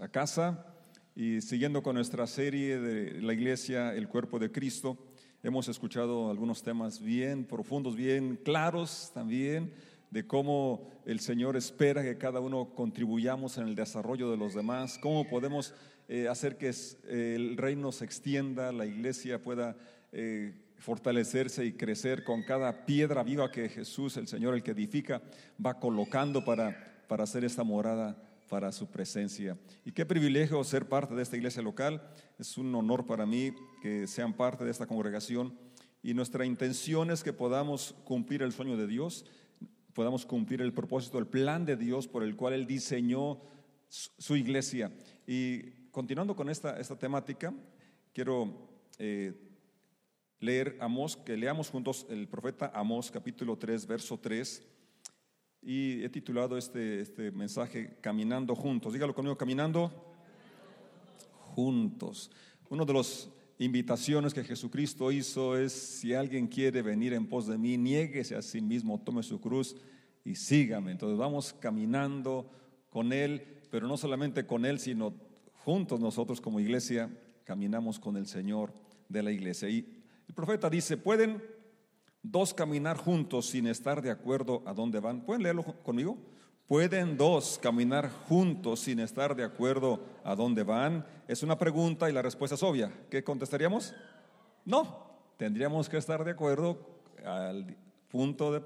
a 0.00 0.08
casa 0.08 0.66
y 1.14 1.42
siguiendo 1.42 1.82
con 1.82 1.94
nuestra 1.94 2.26
serie 2.26 2.80
de 2.80 3.20
la 3.20 3.34
iglesia, 3.34 3.94
el 3.94 4.08
cuerpo 4.08 4.38
de 4.38 4.50
Cristo, 4.50 4.96
hemos 5.42 5.68
escuchado 5.68 6.30
algunos 6.30 6.62
temas 6.62 7.00
bien 7.00 7.44
profundos, 7.44 7.96
bien 7.96 8.36
claros 8.42 9.10
también 9.12 9.74
de 10.10 10.26
cómo 10.26 10.88
el 11.04 11.20
Señor 11.20 11.56
espera 11.56 12.02
que 12.02 12.16
cada 12.16 12.40
uno 12.40 12.74
contribuyamos 12.74 13.58
en 13.58 13.68
el 13.68 13.74
desarrollo 13.74 14.30
de 14.30 14.38
los 14.38 14.54
demás, 14.54 14.98
cómo 14.98 15.28
podemos 15.28 15.74
eh, 16.08 16.28
hacer 16.28 16.56
que 16.56 16.72
el 17.08 17.56
reino 17.58 17.92
se 17.92 18.06
extienda, 18.06 18.72
la 18.72 18.86
iglesia 18.86 19.42
pueda 19.42 19.76
eh, 20.12 20.54
fortalecerse 20.78 21.66
y 21.66 21.74
crecer 21.74 22.24
con 22.24 22.42
cada 22.42 22.86
piedra 22.86 23.22
viva 23.22 23.52
que 23.52 23.68
Jesús, 23.68 24.16
el 24.16 24.28
Señor, 24.28 24.54
el 24.54 24.62
que 24.62 24.70
edifica, 24.70 25.20
va 25.64 25.78
colocando 25.78 26.42
para, 26.42 27.04
para 27.06 27.24
hacer 27.24 27.44
esta 27.44 27.64
morada 27.64 28.29
para 28.50 28.72
su 28.72 28.90
presencia. 28.90 29.56
Y 29.84 29.92
qué 29.92 30.04
privilegio 30.04 30.62
ser 30.64 30.88
parte 30.88 31.14
de 31.14 31.22
esta 31.22 31.36
iglesia 31.36 31.62
local. 31.62 32.02
Es 32.36 32.58
un 32.58 32.74
honor 32.74 33.06
para 33.06 33.24
mí 33.24 33.52
que 33.80 34.08
sean 34.08 34.34
parte 34.34 34.64
de 34.64 34.72
esta 34.72 34.86
congregación. 34.86 35.56
Y 36.02 36.14
nuestra 36.14 36.44
intención 36.44 37.12
es 37.12 37.22
que 37.22 37.32
podamos 37.32 37.94
cumplir 38.04 38.42
el 38.42 38.52
sueño 38.52 38.76
de 38.76 38.88
Dios, 38.88 39.24
podamos 39.94 40.26
cumplir 40.26 40.60
el 40.62 40.72
propósito, 40.72 41.18
el 41.18 41.28
plan 41.28 41.64
de 41.64 41.76
Dios 41.76 42.08
por 42.08 42.24
el 42.24 42.34
cual 42.34 42.54
Él 42.54 42.66
diseñó 42.66 43.40
su 43.88 44.36
iglesia. 44.36 44.92
Y 45.26 45.70
continuando 45.92 46.34
con 46.34 46.50
esta, 46.50 46.80
esta 46.80 46.98
temática, 46.98 47.54
quiero 48.12 48.68
eh, 48.98 49.32
leer 50.40 50.76
Amós, 50.80 51.16
que 51.16 51.36
leamos 51.36 51.70
juntos 51.70 52.04
el 52.10 52.26
profeta 52.26 52.72
Amós 52.74 53.12
capítulo 53.12 53.56
3, 53.56 53.86
verso 53.86 54.18
3. 54.18 54.69
Y 55.62 56.02
he 56.02 56.08
titulado 56.08 56.56
este, 56.56 57.00
este 57.00 57.30
mensaje 57.32 57.98
Caminando 58.00 58.54
juntos. 58.54 58.92
Dígalo 58.92 59.14
conmigo, 59.14 59.36
caminando 59.36 59.92
juntos. 61.54 62.30
Uno 62.70 62.84
de 62.84 62.94
las 62.94 63.28
invitaciones 63.58 64.32
que 64.32 64.42
Jesucristo 64.42 65.12
hizo 65.12 65.56
es, 65.58 65.72
si 65.72 66.14
alguien 66.14 66.46
quiere 66.46 66.80
venir 66.80 67.12
en 67.12 67.26
pos 67.26 67.46
de 67.46 67.58
mí, 67.58 67.76
niéguese 67.76 68.34
a 68.34 68.42
sí 68.42 68.62
mismo, 68.62 69.00
tome 69.00 69.22
su 69.22 69.38
cruz 69.40 69.76
y 70.24 70.34
sígame. 70.34 70.92
Entonces 70.92 71.18
vamos 71.18 71.52
caminando 71.52 72.50
con 72.88 73.12
Él, 73.12 73.42
pero 73.70 73.86
no 73.86 73.98
solamente 73.98 74.46
con 74.46 74.64
Él, 74.64 74.78
sino 74.78 75.12
juntos 75.64 76.00
nosotros 76.00 76.40
como 76.40 76.58
iglesia 76.58 77.10
caminamos 77.44 77.98
con 77.98 78.16
el 78.16 78.26
Señor 78.26 78.72
de 79.08 79.22
la 79.22 79.30
iglesia. 79.30 79.68
Y 79.68 79.86
el 80.26 80.34
profeta 80.34 80.70
dice, 80.70 80.96
¿pueden 80.96 81.42
dos 82.22 82.54
caminar 82.54 82.96
juntos 82.96 83.46
sin 83.46 83.66
estar 83.66 84.02
de 84.02 84.10
acuerdo 84.10 84.62
a 84.66 84.74
dónde 84.74 85.00
van? 85.00 85.22
¿Pueden 85.22 85.42
leerlo 85.42 85.64
conmigo? 85.82 86.18
¿Pueden 86.66 87.16
dos 87.16 87.58
caminar 87.60 88.10
juntos 88.28 88.80
sin 88.80 89.00
estar 89.00 89.34
de 89.34 89.44
acuerdo 89.44 90.00
a 90.22 90.36
dónde 90.36 90.62
van? 90.62 91.04
Es 91.26 91.42
una 91.42 91.58
pregunta 91.58 92.08
y 92.08 92.12
la 92.12 92.22
respuesta 92.22 92.54
es 92.54 92.62
obvia. 92.62 92.92
¿Qué 93.10 93.24
contestaríamos? 93.24 93.94
No, 94.64 95.10
tendríamos 95.36 95.88
que 95.88 95.96
estar 95.96 96.22
de 96.24 96.30
acuerdo 96.30 96.78
al 97.24 97.76
punto 98.10 98.52
de, 98.52 98.60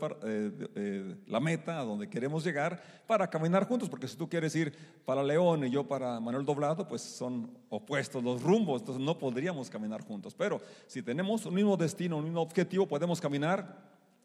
eh, 0.75 1.17
la 1.27 1.39
meta, 1.39 1.79
a 1.79 1.85
donde 1.85 2.09
queremos 2.09 2.43
llegar, 2.43 2.83
para 3.07 3.29
caminar 3.29 3.69
juntos, 3.69 3.91
porque 3.91 4.09
si 4.09 4.17
tú 4.17 4.29
quieres 4.29 4.57
ir 4.57 4.75
para 5.05 5.23
León 5.23 5.67
y 5.67 5.71
yo 5.71 5.87
para 5.87 6.19
Manuel 6.19 6.47
Doblado, 6.47 6.89
pues 6.89 7.03
son 7.03 7.51
opuestos 7.69 8.25
los 8.25 8.43
rumbos, 8.43 8.81
entonces 8.81 9.05
no 9.05 9.19
podríamos 9.19 9.69
caminar 9.69 10.03
juntos. 10.03 10.35
Pero 10.35 10.61
si 10.87 11.03
tenemos 11.03 11.45
un 11.45 11.55
mismo 11.55 11.77
destino, 11.77 12.17
un 12.17 12.25
mismo 12.25 12.41
objetivo, 12.41 12.89
podemos 12.89 13.21
caminar 13.21 13.83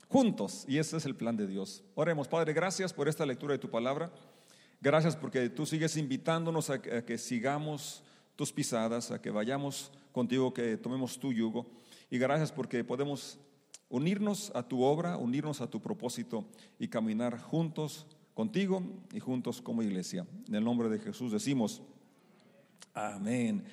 juntos, 0.08 0.64
y 0.67 0.78
ese 0.78 0.97
es 0.97 1.06
el 1.06 1.16
plan 1.16 1.36
de 1.36 1.47
Dios. 1.47 1.84
Oremos, 1.95 2.28
Padre, 2.28 2.53
gracias 2.53 2.94
por 2.94 3.09
esta 3.09 3.25
lectura 3.25 3.52
de 3.52 3.59
tu 3.59 3.70
palabra, 3.70 4.12
gracias 4.80 5.17
porque 5.17 5.50
tú 5.50 5.66
sigues 5.66 5.97
invitándonos 5.97 6.70
a 6.70 6.81
que 6.81 7.17
sigamos 7.17 8.03
tus 8.38 8.53
pisadas, 8.53 9.12
a 9.12 9.22
que 9.22 9.31
vayamos 9.31 9.92
contigo, 10.14 10.53
que 10.53 10.78
tomemos 10.78 11.20
tu 11.20 11.34
yugo, 11.34 11.70
y 12.09 12.17
gracias 12.17 12.53
porque 12.53 12.86
podemos 12.86 13.38
unirnos 13.89 14.51
a 14.55 14.63
tu 14.63 14.83
obra, 14.83 15.17
unirnos 15.17 15.61
a 15.61 15.69
tu 15.69 15.81
propósito 15.81 16.45
y 16.77 16.88
caminar 16.88 17.39
juntos 17.39 18.05
contigo 18.33 18.83
y 19.13 19.19
juntos 19.19 19.61
como 19.61 19.83
iglesia. 19.83 20.25
En 20.47 20.55
el 20.55 20.63
nombre 20.63 20.88
de 20.89 21.00
Jesús 21.00 21.31
decimos, 21.31 21.81
amén. 22.94 23.66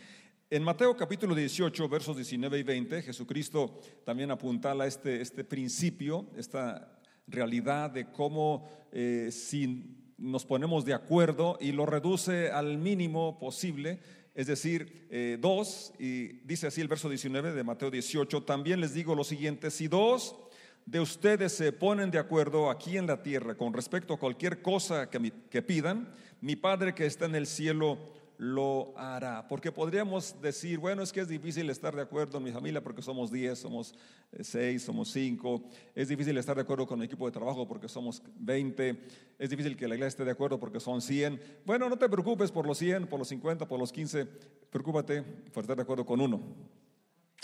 En 0.49 0.62
Mateo 0.62 0.97
capítulo 0.97 1.34
18, 1.34 1.88
versos 1.88 2.16
19 2.16 2.59
y 2.59 2.62
20, 2.62 3.03
Jesucristo 3.03 3.81
también 4.05 4.31
apuntala 4.31 4.87
este, 4.87 5.21
este 5.21 5.44
principio, 5.44 6.26
esta 6.37 6.99
realidad 7.26 7.91
de 7.91 8.10
cómo 8.10 8.69
eh, 8.93 9.31
si 9.32 9.97
nos 10.19 10.47
ponemos 10.47 10.84
de 10.84 10.94
acuerdo 10.94 11.59
y 11.60 11.72
lo 11.72 11.84
reduce 11.84 12.50
al 12.50 12.78
mínimo 12.78 13.38
posible, 13.38 14.00
es 14.37 14.47
decir, 14.47 15.09
eh, 15.11 15.39
dos, 15.41 15.95
y 15.99 16.35
dice 16.45 16.67
así 16.67 16.83
el 16.83 16.89
verso 16.89 17.09
19 17.09 17.55
de 17.55 17.65
Mateo 17.65 17.91
18, 17.91 18.43
también 18.43 18.81
les 18.81 18.93
digo 18.93 19.15
lo 19.15 19.25
siguiente, 19.25 19.71
si 19.71 19.89
dos 19.89 20.37
de 20.85 21.01
ustedes 21.01 21.53
se 21.53 21.73
ponen 21.73 22.11
de 22.11 22.19
acuerdo 22.19 22.71
aquí 22.71 22.99
en 22.99 23.07
la 23.07 23.23
tierra 23.23 23.57
con 23.57 23.73
respecto 23.73 24.13
a 24.13 24.19
cualquier 24.19 24.61
cosa 24.61 25.09
que, 25.09 25.33
que 25.51 25.63
pidan, 25.63 26.15
mi 26.43 26.55
Padre 26.55 26.95
que 26.95 27.07
está 27.07 27.25
en 27.25 27.35
el 27.35 27.47
cielo 27.47 27.99
lo 28.39 28.93
hará. 28.97 29.47
Porque 29.49 29.73
podríamos 29.73 30.41
decir, 30.41 30.79
bueno, 30.79 31.03
es 31.03 31.13
que 31.13 31.21
es 31.21 31.29
difícil 31.29 31.69
estar 31.71 31.95
de 31.95 32.03
acuerdo 32.03 32.39
en 32.39 32.45
mi 32.45 32.53
familia 32.53 32.83
porque 32.83 33.03
somos 33.03 33.31
10, 33.31 33.59
somos 33.59 33.95
6, 34.39 34.83
somos 34.83 35.11
5. 35.11 35.63
Es 35.95 36.09
difícil 36.09 36.37
estar 36.37 36.57
de 36.57 36.63
acuerdo 36.63 36.87
con 36.87 36.99
mi 36.99 37.07
equipo 37.07 37.27
de 37.27 37.33
trabajo 37.33 37.67
porque 37.67 37.89
somos 37.89 38.23
20. 38.39 39.01
Es 39.39 39.51
difícil 39.51 39.77
que 39.77 39.89
la 39.89 39.95
iglesia 39.95 40.09
esté 40.09 40.25
de 40.25 40.33
acuerdo 40.33 40.59
porque 40.59 40.81
son 40.81 41.01
100. 41.01 41.41
Bueno, 41.65 41.89
no 41.89 41.97
te 41.97 42.09
preocupes 42.09 42.51
por 42.51 42.67
los 42.67 42.79
100, 42.79 43.07
por 43.07 43.19
los 43.19 43.29
50, 43.29 43.67
por 43.67 43.79
los 43.79 43.93
15. 43.93 44.27
Preocúpate 44.71 45.23
por 45.23 45.63
estar 45.63 45.77
de 45.77 45.83
acuerdo 45.83 46.05
con 46.05 46.21
uno. 46.21 46.43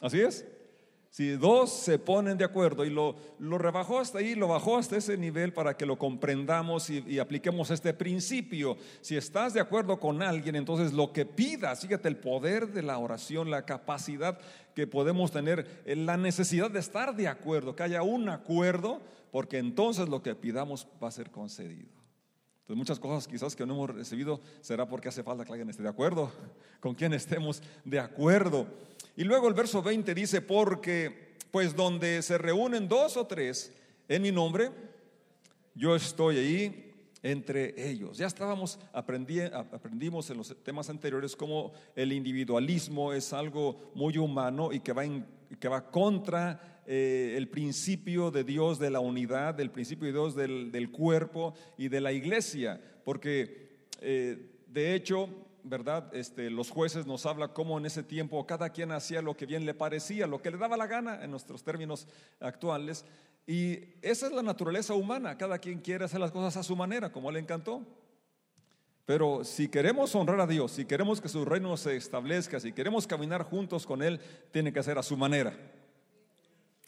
¿Así 0.01 0.21
es? 0.21 0.45
Si 1.13 1.33
dos 1.33 1.71
se 1.71 1.99
ponen 1.99 2.39
de 2.39 2.45
acuerdo 2.47 2.87
y 2.87 2.91
lo, 2.91 3.17
lo, 3.39 3.59
rebajó 3.59 3.99
hasta 3.99 4.21
ahí, 4.21 4.35
lo 4.35 4.49
bajó 4.49 4.79
hasta 4.79 4.97
ese 4.97 5.19
nivel 5.19 5.53
para 5.53 5.77
que 5.77 5.85
lo 5.85 5.99
comprendamos 5.99 6.89
y, 6.89 7.19
apliquemos 7.19 7.71
este 7.71 7.93
principio. 7.93 8.79
Si 9.03 9.15
estás 9.15 9.53
de 9.53 9.61
acuerdo 9.61 10.01
con 10.01 10.23
alguien, 10.23 10.57
entonces 10.57 10.95
lo 10.95 11.13
que 11.13 11.27
pidas, 11.27 11.83
fíjate 11.83 12.09
el 12.09 12.17
poder 12.17 12.73
de 12.73 12.81
la 12.81 12.97
oración, 12.97 13.51
la 13.51 13.67
capacidad 13.67 14.39
que 14.75 14.87
podemos 14.87 15.31
tener, 15.31 15.83
eh, 15.85 15.97
la 15.97 16.17
necesidad 16.17 16.71
de 16.71 16.81
estar 16.81 17.15
de 17.15 17.29
acuerdo, 17.29 17.77
que 17.77 17.83
haya 17.83 18.03
un 18.03 18.31
acuerdo, 18.31 19.03
porque 19.31 19.59
entonces 19.59 20.09
lo 20.09 20.23
que 20.23 20.35
pidamos 20.35 20.89
va 21.03 21.09
a 21.09 21.11
ser 21.11 21.31
concedido. 21.31 21.91
Entonces 22.63 22.77
muchas 22.77 23.01
cosas 23.01 23.29
quizás 23.29 23.55
que 23.55 23.67
no 23.67 23.75
hemos 23.75 23.91
recibido 23.91 24.41
será 24.61 24.89
porque 24.89 25.09
hace 25.09 25.23
falta 25.23 25.45
que 25.45 25.53
alguien 25.53 25.69
esté 25.69 25.83
de 25.83 25.91
acuerdo, 25.91 26.33
con 26.81 26.95
quien 26.95 27.13
estemos 27.13 27.63
de 27.85 28.01
acuerdo. 28.01 28.67
Y 29.17 29.25
luego 29.25 29.49
el 29.49 29.55
verso 29.55 29.83
20 29.83 30.15
dice, 30.15 30.41
porque 30.41 31.33
pues 31.51 31.77
donde 31.77 32.23
se 32.23 32.39
reúnen 32.39 32.89
dos 32.89 33.17
o 33.17 33.27
tres 33.27 33.73
en 34.09 34.23
mi 34.23 34.33
nombre, 34.33 34.71
yo 35.75 35.95
estoy 35.95 36.39
ahí 36.39 36.93
entre 37.23 37.91
ellos. 37.91 38.19
Ya 38.19 38.27
estábamos, 38.27 38.79
aprendimos 38.93 40.29
en 40.31 40.39
los 40.39 40.57
temas 40.65 40.91
anteriores 40.91 41.37
cómo 41.37 41.73
el 41.95 42.13
individualismo 42.13 43.13
es 43.13 43.33
algo 43.33 43.93
muy 43.95 44.19
humano 44.19 44.73
y 44.73 44.81
que 44.81 44.93
va, 44.93 45.05
que 45.61 45.69
va 45.69 45.91
contra 45.91 46.83
eh, 46.87 47.35
el 47.37 47.49
principio 47.49 48.31
de 48.31 48.43
Dios 48.43 48.79
de 48.79 48.91
la 48.91 49.01
unidad, 49.01 49.55
del 49.55 49.71
principio 49.71 50.07
de 50.07 50.13
Dios 50.13 50.35
del, 50.35 50.91
cuerpo 50.91 51.55
y 51.79 51.89
de 51.89 52.01
la 52.01 52.13
iglesia, 52.13 52.81
porque 53.05 53.87
eh, 54.01 54.51
de 54.67 54.95
hecho 54.95 55.29
¿verdad? 55.65 56.15
Este, 56.15 56.51
los 56.51 56.71
jueces 56.71 57.07
nos 57.07 57.27
habla 57.27 57.49
cómo 57.49 57.79
en 57.79 57.87
ese 57.87 58.03
tiempo 58.03 58.47
cada 58.47 58.71
quien 58.71 58.93
hacía 58.93 59.23
lo 59.23 59.37
que 59.37 59.47
bien 59.47 59.65
le 59.67 59.75
parecía, 59.75 60.27
lo 60.27 60.43
que 60.43 60.51
le 60.51 60.59
daba 60.59 60.77
la 60.77 60.87
gana 60.87 61.23
en 61.23 61.31
nuestros 61.31 61.63
términos 61.63 62.07
actuales. 62.41 63.05
Y 63.47 63.79
esa 64.03 64.27
es 64.27 64.33
la 64.33 64.43
naturaleza 64.43 64.95
humana, 64.95 65.37
cada 65.37 65.59
quien 65.59 65.81
quiere 65.81 66.05
hacer 66.05 66.21
las 66.21 66.31
cosas 66.31 66.57
a 66.57 66.63
su 66.63 66.77
manera, 66.77 67.11
como 67.11 67.31
le 67.31 67.41
encantó. 67.41 67.83
Pero 69.05 69.45
si 69.45 69.69
queremos 69.69 70.15
honrar 70.15 70.41
a 70.41 70.47
Dios, 70.47 70.73
si 70.73 70.85
queremos 70.85 71.21
que 71.21 71.29
su 71.29 71.45
reino 71.45 71.77
se 71.77 71.97
establezca, 71.97 72.61
si 72.61 72.73
queremos 72.73 73.07
caminar 73.07 73.43
juntos 73.43 73.85
con 73.85 74.03
Él, 74.03 74.21
tiene 74.53 74.73
que 74.73 74.83
ser 74.83 74.97
a 74.97 75.03
su 75.03 75.17
manera. 75.17 75.55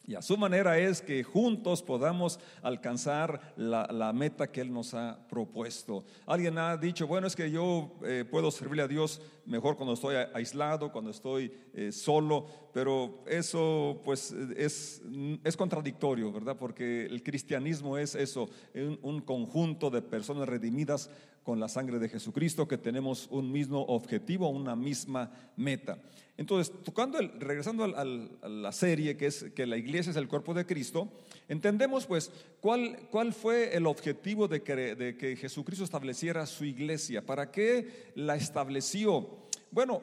Y 0.07 0.15
a 0.15 0.23
su 0.23 0.37
manera 0.37 0.79
es 0.79 1.01
que 1.01 1.23
juntos 1.23 1.83
podamos 1.83 2.39
alcanzar 2.63 3.55
la, 3.57 4.13
meta 4.13 4.51
que 4.51 4.61
Él 4.61 4.73
nos 4.73 4.93
ha 4.93 5.19
propuesto. 5.29 6.05
Alguien 6.27 6.59
ha 6.59 6.77
dicho, 6.77 7.07
bueno, 7.07 7.27
es 7.27 7.35
que 7.35 7.51
yo 7.51 7.93
eh, 8.05 8.27
puedo 8.31 8.51
servirle 8.51 8.83
a 8.83 8.89
Dios 8.89 9.23
mejor 9.47 9.77
cuando 9.77 9.95
estoy 9.95 10.17
aislado, 10.33 10.93
cuando 10.93 11.11
estoy 11.11 11.53
eh, 11.75 11.93
solo, 11.93 12.47
pero 12.73 13.23
eso 13.27 14.01
pues 14.05 14.33
es, 14.57 15.03
es, 15.43 15.57
contradictorio, 15.57 16.33
¿verdad? 16.33 16.57
Porque 16.59 17.07
el 17.07 17.23
cristianismo 17.23 17.99
es 17.99 18.15
eso, 18.15 18.49
un, 18.75 18.99
un 19.03 19.21
conjunto 19.21 19.91
de 19.91 20.03
personas 20.03 20.49
redimidas 20.49 21.11
con 21.45 21.61
la 21.61 21.69
sangre 21.69 21.99
de 21.99 22.09
Jesucristo, 22.09 22.67
que 22.67 22.79
tenemos 22.79 23.29
un 23.31 23.53
mismo 23.53 23.83
objetivo, 23.83 24.49
una 24.49 24.75
misma 24.75 25.31
meta. 25.57 25.99
Entonces, 26.37 26.75
tocando 26.83 27.19
el, 27.19 27.39
regresando 27.39 27.85
a 27.85 28.49
la 28.49 28.73
serie 28.73 29.17
que 29.17 29.27
es 29.27 29.45
que 29.55 29.67
la 29.67 29.77
iglesia 29.77 30.11
es 30.11 30.17
el 30.17 30.27
cuerpo 30.27 30.53
de 30.53 30.67
Cristo, 30.67 31.13
entendemos 31.49 32.07
pues 32.07 32.31
cuál, 32.61 33.09
cuál 33.11 33.33
fue 33.33 33.77
el 33.77 33.87
objetivo 33.87 34.49
de 34.49 34.63
que, 34.63 34.75
de 34.95 35.17
que 35.17 35.37
Jesucristo 35.37 35.85
estableciera 35.85 36.47
su 36.47 36.65
iglesia, 36.65 37.25
para 37.25 37.51
qué 37.51 38.13
la 38.15 38.37
estableció. 38.37 39.45
Bueno, 39.71 40.03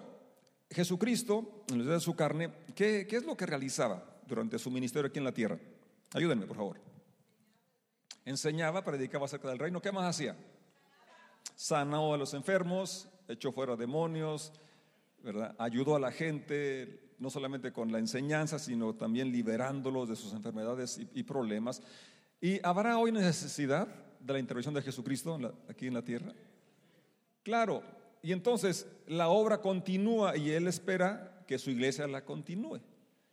Jesucristo, 0.69 1.63
en 1.69 1.85
de 1.85 1.99
su 1.99 2.15
carne, 2.15 2.51
¿qué, 2.75 3.05
¿qué 3.07 3.17
es 3.17 3.25
lo 3.25 3.35
que 3.35 3.45
realizaba 3.45 4.21
durante 4.27 4.59
su 4.59 4.71
ministerio 4.71 5.09
aquí 5.09 5.19
en 5.19 5.25
la 5.25 5.33
tierra? 5.33 5.59
Ayúdenme, 6.13 6.45
por 6.45 6.57
favor. 6.57 6.77
Enseñaba, 8.25 8.83
predicaba 8.83 9.25
acerca 9.25 9.49
del 9.49 9.59
reino. 9.59 9.81
¿Qué 9.81 9.91
más 9.91 10.05
hacía? 10.05 10.37
sanó 11.61 12.13
a 12.13 12.17
los 12.17 12.33
enfermos, 12.33 13.07
echó 13.27 13.51
fuera 13.51 13.75
demonios, 13.75 14.51
¿verdad? 15.19 15.55
ayudó 15.59 15.95
a 15.95 15.99
la 15.99 16.11
gente, 16.11 17.10
no 17.21 17.29
solamente 17.29 17.71
con 17.71 17.91
la 17.91 17.99
enseñanza, 17.99 18.57
sino 18.57 18.95
también 18.95 19.31
liberándolos 19.31 20.09
de 20.09 20.15
sus 20.15 20.33
enfermedades 20.33 20.99
y, 21.13 21.21
problemas. 21.21 21.83
¿Y 22.41 22.59
habrá 22.65 22.97
hoy 22.97 23.11
necesidad 23.11 23.87
de 24.19 24.33
la 24.33 24.39
intervención 24.39 24.73
de 24.73 24.81
Jesucristo 24.81 25.39
aquí 25.69 25.85
en 25.85 25.93
la 25.93 26.01
tierra? 26.01 26.33
Claro, 27.43 27.83
y 28.23 28.31
entonces 28.31 28.87
la 29.05 29.29
obra 29.29 29.61
continúa 29.61 30.35
y 30.35 30.49
Él 30.49 30.67
espera 30.67 31.43
que 31.45 31.59
su 31.59 31.69
iglesia 31.69 32.07
la 32.07 32.25
continúe. 32.25 32.79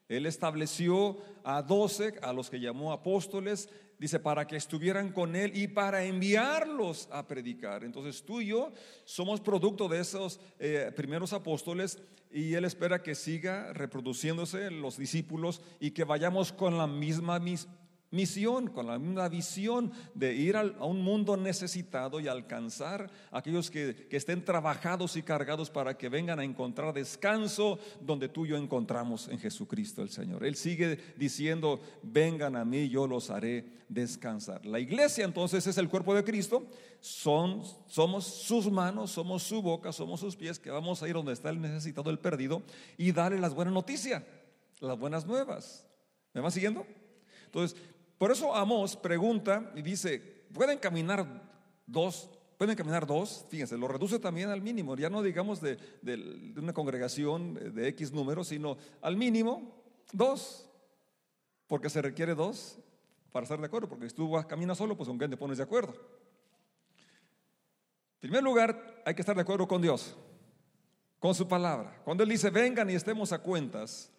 Él 0.06 0.26
estableció 0.26 1.16
a 1.42 1.62
doce, 1.62 2.12
a 2.20 2.34
los 2.34 2.50
que 2.50 2.60
llamó 2.60 2.92
apóstoles, 2.92 3.70
dice, 3.98 4.20
para 4.20 4.46
que 4.46 4.56
estuvieran 4.56 5.12
con 5.12 5.34
Él 5.36 5.52
y 5.54 5.68
para 5.68 6.04
enviarlos 6.04 7.08
a 7.10 7.26
predicar. 7.26 7.84
Entonces 7.84 8.22
tú 8.22 8.40
y 8.40 8.46
yo 8.46 8.72
somos 9.04 9.40
producto 9.40 9.88
de 9.88 10.00
esos 10.00 10.40
eh, 10.58 10.92
primeros 10.94 11.32
apóstoles 11.32 11.98
y 12.30 12.54
Él 12.54 12.64
espera 12.64 13.02
que 13.02 13.14
siga 13.14 13.72
reproduciéndose 13.72 14.70
los 14.70 14.96
discípulos 14.96 15.62
y 15.80 15.90
que 15.92 16.04
vayamos 16.04 16.52
con 16.52 16.78
la 16.78 16.86
misma 16.86 17.38
misión, 18.10 18.68
con 18.68 18.86
la 18.86 18.98
misma 18.98 19.28
visión 19.28 19.92
de 20.14 20.34
ir 20.34 20.56
a 20.56 20.62
un 20.84 21.02
mundo 21.02 21.36
necesitado 21.36 22.20
y 22.20 22.28
alcanzar 22.28 23.10
a 23.30 23.38
aquellos 23.38 23.70
que, 23.70 24.06
que, 24.08 24.16
estén 24.16 24.44
trabajados 24.44 25.16
y 25.16 25.22
cargados 25.22 25.70
para 25.70 25.96
que 25.96 26.08
vengan 26.08 26.40
a 26.40 26.44
encontrar 26.44 26.94
descanso 26.94 27.78
donde 28.00 28.28
tú 28.28 28.46
y 28.46 28.50
yo 28.50 28.56
encontramos 28.56 29.28
en 29.28 29.38
Jesucristo 29.38 30.02
el 30.02 30.10
Señor. 30.10 30.44
Él 30.44 30.56
sigue 30.56 30.98
diciendo, 31.16 31.80
vengan 32.02 32.56
a 32.56 32.64
mí, 32.64 32.88
yo 32.88 33.06
los 33.06 33.30
haré 33.30 33.78
descansar. 33.88 34.64
La 34.66 34.78
iglesia 34.78 35.24
entonces 35.24 35.66
es 35.66 35.78
el 35.78 35.88
cuerpo 35.88 36.14
de 36.14 36.24
Cristo, 36.24 36.66
Son, 37.00 37.62
somos 37.86 38.24
sus 38.26 38.70
manos, 38.70 39.12
somos 39.12 39.42
su 39.42 39.62
boca, 39.62 39.92
somos 39.92 40.20
sus 40.20 40.34
pies, 40.34 40.58
que 40.58 40.70
vamos 40.70 41.02
a 41.02 41.08
ir 41.08 41.14
donde 41.14 41.32
está 41.32 41.50
el 41.50 41.60
necesitado, 41.60 42.10
el 42.10 42.18
perdido, 42.18 42.62
y 42.96 43.12
darle 43.12 43.38
las 43.38 43.54
buenas 43.54 43.72
noticias, 43.72 44.22
las 44.80 44.98
buenas 44.98 45.26
nuevas. 45.26 45.86
¿Me 46.34 46.40
van 46.40 46.50
siguiendo? 46.50 46.84
Entonces, 47.46 47.80
por 48.18 48.32
eso 48.32 48.54
Amos 48.54 48.96
pregunta 48.96 49.72
y 49.76 49.82
dice, 49.82 50.18
¿pueden 50.52 50.78
caminar 50.78 51.26
dos? 51.86 52.28
¿Pueden 52.58 52.74
caminar 52.74 53.06
dos? 53.06 53.46
Fíjense, 53.48 53.78
lo 53.78 53.86
reduce 53.86 54.18
también 54.18 54.48
al 54.50 54.60
mínimo, 54.60 54.96
ya 54.96 55.08
no 55.08 55.22
digamos 55.22 55.60
de, 55.60 55.78
una 56.56 56.72
congregación 56.72 57.54
de 57.54 57.86
X 57.88 58.12
número, 58.12 58.42
sino 58.42 58.76
al 59.00 59.16
mínimo 59.16 59.72
dos, 60.12 60.68
porque 61.68 61.88
se 61.88 62.02
requiere 62.02 62.34
dos 62.34 62.80
para 63.30 63.44
estar 63.44 63.60
de 63.60 63.66
acuerdo, 63.66 63.88
porque 63.88 64.10
si 64.10 64.16
tú 64.16 64.32
caminas 64.48 64.76
solo, 64.76 64.96
pues 64.96 65.08
con 65.08 65.18
quién 65.18 65.30
te 65.30 65.36
pones 65.36 65.58
de 65.58 65.64
acuerdo. 65.64 65.94
En 68.14 68.20
primer 68.22 68.42
lugar, 68.42 69.02
hay 69.06 69.14
que 69.14 69.22
estar 69.22 69.36
de 69.36 69.42
acuerdo 69.42 69.68
con 69.68 69.80
Dios, 69.80 70.16
con 71.20 71.36
su 71.36 71.46
palabra. 71.46 72.02
Cuando 72.04 72.24
Él 72.24 72.30
dice, 72.30 72.50
vengan 72.50 72.90
y 72.90 72.94
estemos 72.94 73.32
a 73.32 73.38
cuentas, 73.38 74.10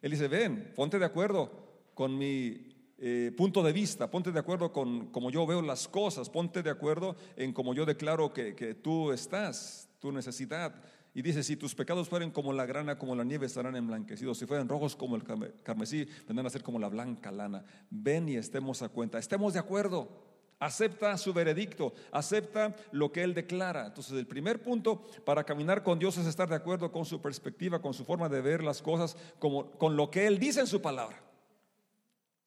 Él 0.00 0.12
dice, 0.12 0.28
ven, 0.28 0.72
ponte 0.76 1.00
de 1.00 1.04
acuerdo 1.04 1.50
con 1.94 2.16
mi 2.16 2.79
eh, 3.02 3.32
punto 3.34 3.62
de 3.62 3.72
vista, 3.72 4.10
ponte 4.10 4.30
de 4.30 4.38
acuerdo 4.38 4.74
con 4.74 5.06
cómo 5.06 5.30
yo 5.30 5.46
veo 5.46 5.62
las 5.62 5.88
cosas, 5.88 6.28
ponte 6.28 6.62
de 6.62 6.68
acuerdo 6.68 7.16
en 7.34 7.54
cómo 7.54 7.72
yo 7.72 7.86
declaro 7.86 8.34
que, 8.34 8.52
tú 8.74 9.10
estás, 9.10 9.88
tu 10.00 10.12
necesidad. 10.12 10.74
Y 11.14 11.22
dice, 11.22 11.42
si 11.42 11.56
tus 11.56 11.74
pecados 11.74 12.10
fueren 12.10 12.30
como 12.30 12.52
la 12.52 12.66
grana, 12.66 12.98
como 12.98 13.16
la 13.16 13.24
nieve, 13.24 13.46
estarán 13.46 13.74
emblanquecidos. 13.74 14.36
Si 14.36 14.44
fueran 14.44 14.68
rojos 14.68 14.94
como 14.96 15.16
el 15.16 15.24
carmesí, 15.62 16.06
vendrán 16.28 16.46
a 16.46 16.50
ser 16.50 16.62
como 16.62 16.78
la 16.78 16.88
blanca 16.88 17.32
lana. 17.32 17.64
Ven 17.88 18.28
y 18.28 18.36
estemos 18.36 18.82
a 18.82 18.90
cuenta. 18.90 19.18
Estemos 19.18 19.54
de 19.54 19.60
acuerdo. 19.60 20.28
Acepta 20.58 21.16
su 21.16 21.32
veredicto, 21.32 21.94
acepta 22.12 22.76
lo 22.92 23.10
que 23.10 23.22
Él 23.22 23.32
declara. 23.32 23.86
Entonces, 23.86 24.12
el 24.12 24.26
primer 24.26 24.62
punto 24.62 25.06
para 25.24 25.42
caminar 25.42 25.82
con 25.82 25.98
Dios 25.98 26.18
es 26.18 26.26
estar 26.26 26.50
de 26.50 26.56
acuerdo 26.56 26.92
con 26.92 27.06
su 27.06 27.22
perspectiva, 27.22 27.80
con 27.80 27.94
su 27.94 28.04
forma 28.04 28.28
de 28.28 28.42
ver 28.42 28.62
las 28.62 28.82
cosas, 28.82 29.16
como, 29.38 29.70
con 29.70 29.96
lo 29.96 30.10
que 30.10 30.26
Él 30.26 30.38
dice 30.38 30.60
en 30.60 30.66
su 30.66 30.82
palabra. 30.82 31.29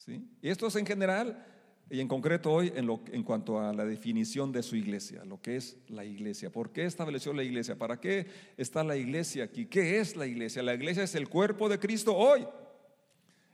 Y 0.07 0.49
esto 0.49 0.67
es 0.67 0.75
en 0.75 0.85
general 0.85 1.45
y 1.89 1.99
en 1.99 2.07
concreto 2.07 2.51
hoy 2.51 2.71
en, 2.75 2.87
lo, 2.87 3.01
en 3.11 3.23
cuanto 3.23 3.59
a 3.59 3.73
la 3.73 3.85
definición 3.85 4.51
de 4.51 4.63
su 4.63 4.75
iglesia, 4.75 5.23
lo 5.25 5.41
que 5.41 5.57
es 5.57 5.77
la 5.87 6.05
iglesia. 6.05 6.51
¿Por 6.51 6.71
qué 6.71 6.85
estableció 6.85 7.33
la 7.33 7.43
iglesia? 7.43 7.77
¿Para 7.77 7.99
qué 7.99 8.25
está 8.57 8.83
la 8.83 8.95
iglesia 8.95 9.43
aquí? 9.43 9.65
¿Qué 9.65 9.99
es 9.99 10.15
la 10.15 10.25
iglesia? 10.25 10.63
La 10.63 10.73
iglesia 10.73 11.03
es 11.03 11.15
el 11.15 11.29
cuerpo 11.29 11.69
de 11.69 11.79
Cristo 11.79 12.15
hoy. 12.15 12.47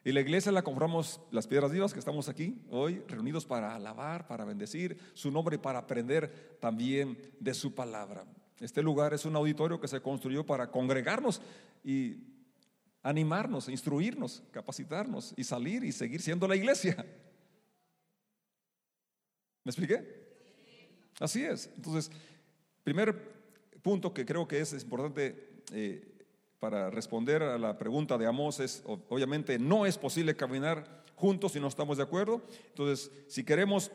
Y 0.06 0.14
la 0.14 0.22
iglesia 0.22 0.52
la 0.52 0.64
compramos 0.64 1.20
las 1.32 1.48
piedras 1.48 1.72
vivas 1.72 1.92
que 1.92 2.00
estamos 2.00 2.30
aquí 2.30 2.62
hoy, 2.70 3.04
reunidos 3.08 3.46
para 3.46 3.76
alabar, 3.76 4.28
para 4.28 4.46
bendecir 4.46 4.98
su 5.14 5.30
nombre 5.30 5.58
y 5.58 5.60
para 5.60 5.80
aprender 5.80 6.58
también 6.62 7.18
de 7.40 7.54
su 7.54 7.76
palabra. 7.76 8.26
Este 8.62 8.82
lugar 8.82 9.14
es 9.14 9.26
un 9.26 9.36
auditorio 9.36 9.80
que 9.80 9.88
se 9.88 10.02
construyó 10.02 10.46
para 10.46 10.72
congregarnos 10.72 11.42
y 11.84 12.29
animarnos, 13.02 13.70
instruirnos, 13.70 14.44
capacitarnos 14.52 15.34
y 15.38 15.44
salir 15.44 15.84
y 15.84 15.92
seguir 15.92 16.22
siendo 16.22 16.48
la 16.48 16.56
iglesia. 16.56 16.96
¿Me 19.64 19.70
expliqué? 19.70 20.20
Así 21.20 21.44
es. 21.44 21.70
Entonces, 21.76 22.12
primer 22.84 23.40
punto 23.82 24.14
que 24.14 24.26
creo 24.26 24.48
que 24.48 24.60
es 24.60 24.74
importante 24.74 25.62
eh, 25.72 26.20
para 26.60 26.90
responder 26.90 27.42
a 27.44 27.58
la 27.58 27.78
pregunta 27.78 28.18
de 28.18 28.26
Amos 28.26 28.60
es, 28.60 28.84
obviamente, 28.86 29.58
no 29.60 29.86
es 29.86 29.98
posible 29.98 30.36
caminar 30.36 31.04
juntos 31.16 31.54
si 31.54 31.60
no 31.60 31.68
estamos 31.68 31.98
de 31.98 32.04
acuerdo. 32.04 32.42
Entonces, 32.70 33.12
si 33.28 33.44
queremos 33.44 33.92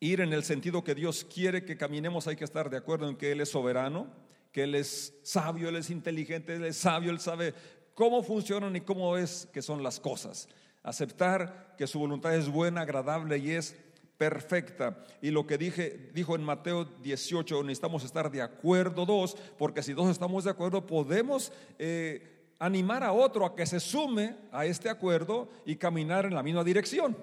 ir 0.00 0.20
en 0.20 0.32
el 0.32 0.44
sentido 0.44 0.82
que 0.82 0.94
Dios 0.94 1.24
quiere 1.24 1.64
que 1.64 1.76
caminemos, 1.76 2.26
hay 2.26 2.36
que 2.36 2.44
estar 2.44 2.70
de 2.70 2.76
acuerdo 2.76 3.08
en 3.08 3.16
que 3.16 3.32
Él 3.32 3.40
es 3.40 3.50
soberano, 3.50 4.08
que 4.50 4.64
Él 4.64 4.74
es 4.74 5.14
sabio, 5.22 5.68
Él 5.68 5.76
es 5.76 5.90
inteligente, 5.90 6.54
Él 6.54 6.64
es 6.64 6.76
sabio, 6.76 7.10
Él 7.10 7.20
sabe 7.20 7.54
cómo 7.94 8.22
funcionan 8.22 8.76
y 8.76 8.80
cómo 8.80 9.16
es 9.16 9.48
que 9.52 9.62
son 9.62 9.82
las 9.82 10.00
cosas. 10.00 10.48
Aceptar 10.82 11.74
que 11.76 11.86
su 11.86 11.98
voluntad 11.98 12.34
es 12.34 12.48
buena, 12.48 12.82
agradable 12.82 13.38
y 13.38 13.50
es 13.50 13.76
perfecta. 14.16 15.04
Y 15.22 15.30
lo 15.30 15.46
que 15.46 15.58
dije, 15.58 16.10
dijo 16.12 16.34
en 16.34 16.42
Mateo 16.42 16.84
18, 16.84 17.62
necesitamos 17.62 18.04
estar 18.04 18.30
de 18.30 18.42
acuerdo 18.42 19.06
dos, 19.06 19.36
porque 19.58 19.82
si 19.82 19.92
dos 19.92 20.10
estamos 20.10 20.44
de 20.44 20.50
acuerdo, 20.50 20.86
podemos 20.86 21.52
eh, 21.78 22.52
animar 22.58 23.02
a 23.02 23.12
otro 23.12 23.46
a 23.46 23.56
que 23.56 23.64
se 23.64 23.80
sume 23.80 24.36
a 24.52 24.66
este 24.66 24.90
acuerdo 24.90 25.48
y 25.64 25.76
caminar 25.76 26.26
en 26.26 26.34
la 26.34 26.42
misma 26.42 26.64
dirección. 26.64 27.16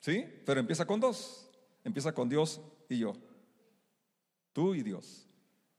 ¿Sí? 0.00 0.24
Pero 0.44 0.60
empieza 0.60 0.86
con 0.86 0.98
dos. 0.98 1.50
Empieza 1.84 2.12
con 2.12 2.28
Dios 2.28 2.60
y 2.88 2.98
yo. 2.98 3.12
Tú 4.52 4.74
y 4.74 4.82
Dios. 4.82 5.28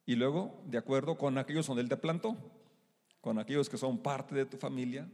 Y 0.06 0.16
luego, 0.16 0.62
de 0.66 0.78
acuerdo 0.78 1.18
con 1.18 1.38
aquellos 1.38 1.66
donde 1.66 1.82
Él 1.82 1.90
te 1.90 1.98
plantó 1.98 2.38
con 3.24 3.40
aquellos 3.40 3.70
que 3.70 3.78
son 3.78 3.98
parte 4.00 4.36
de 4.36 4.46
tu 4.46 4.58
familia, 4.58 5.10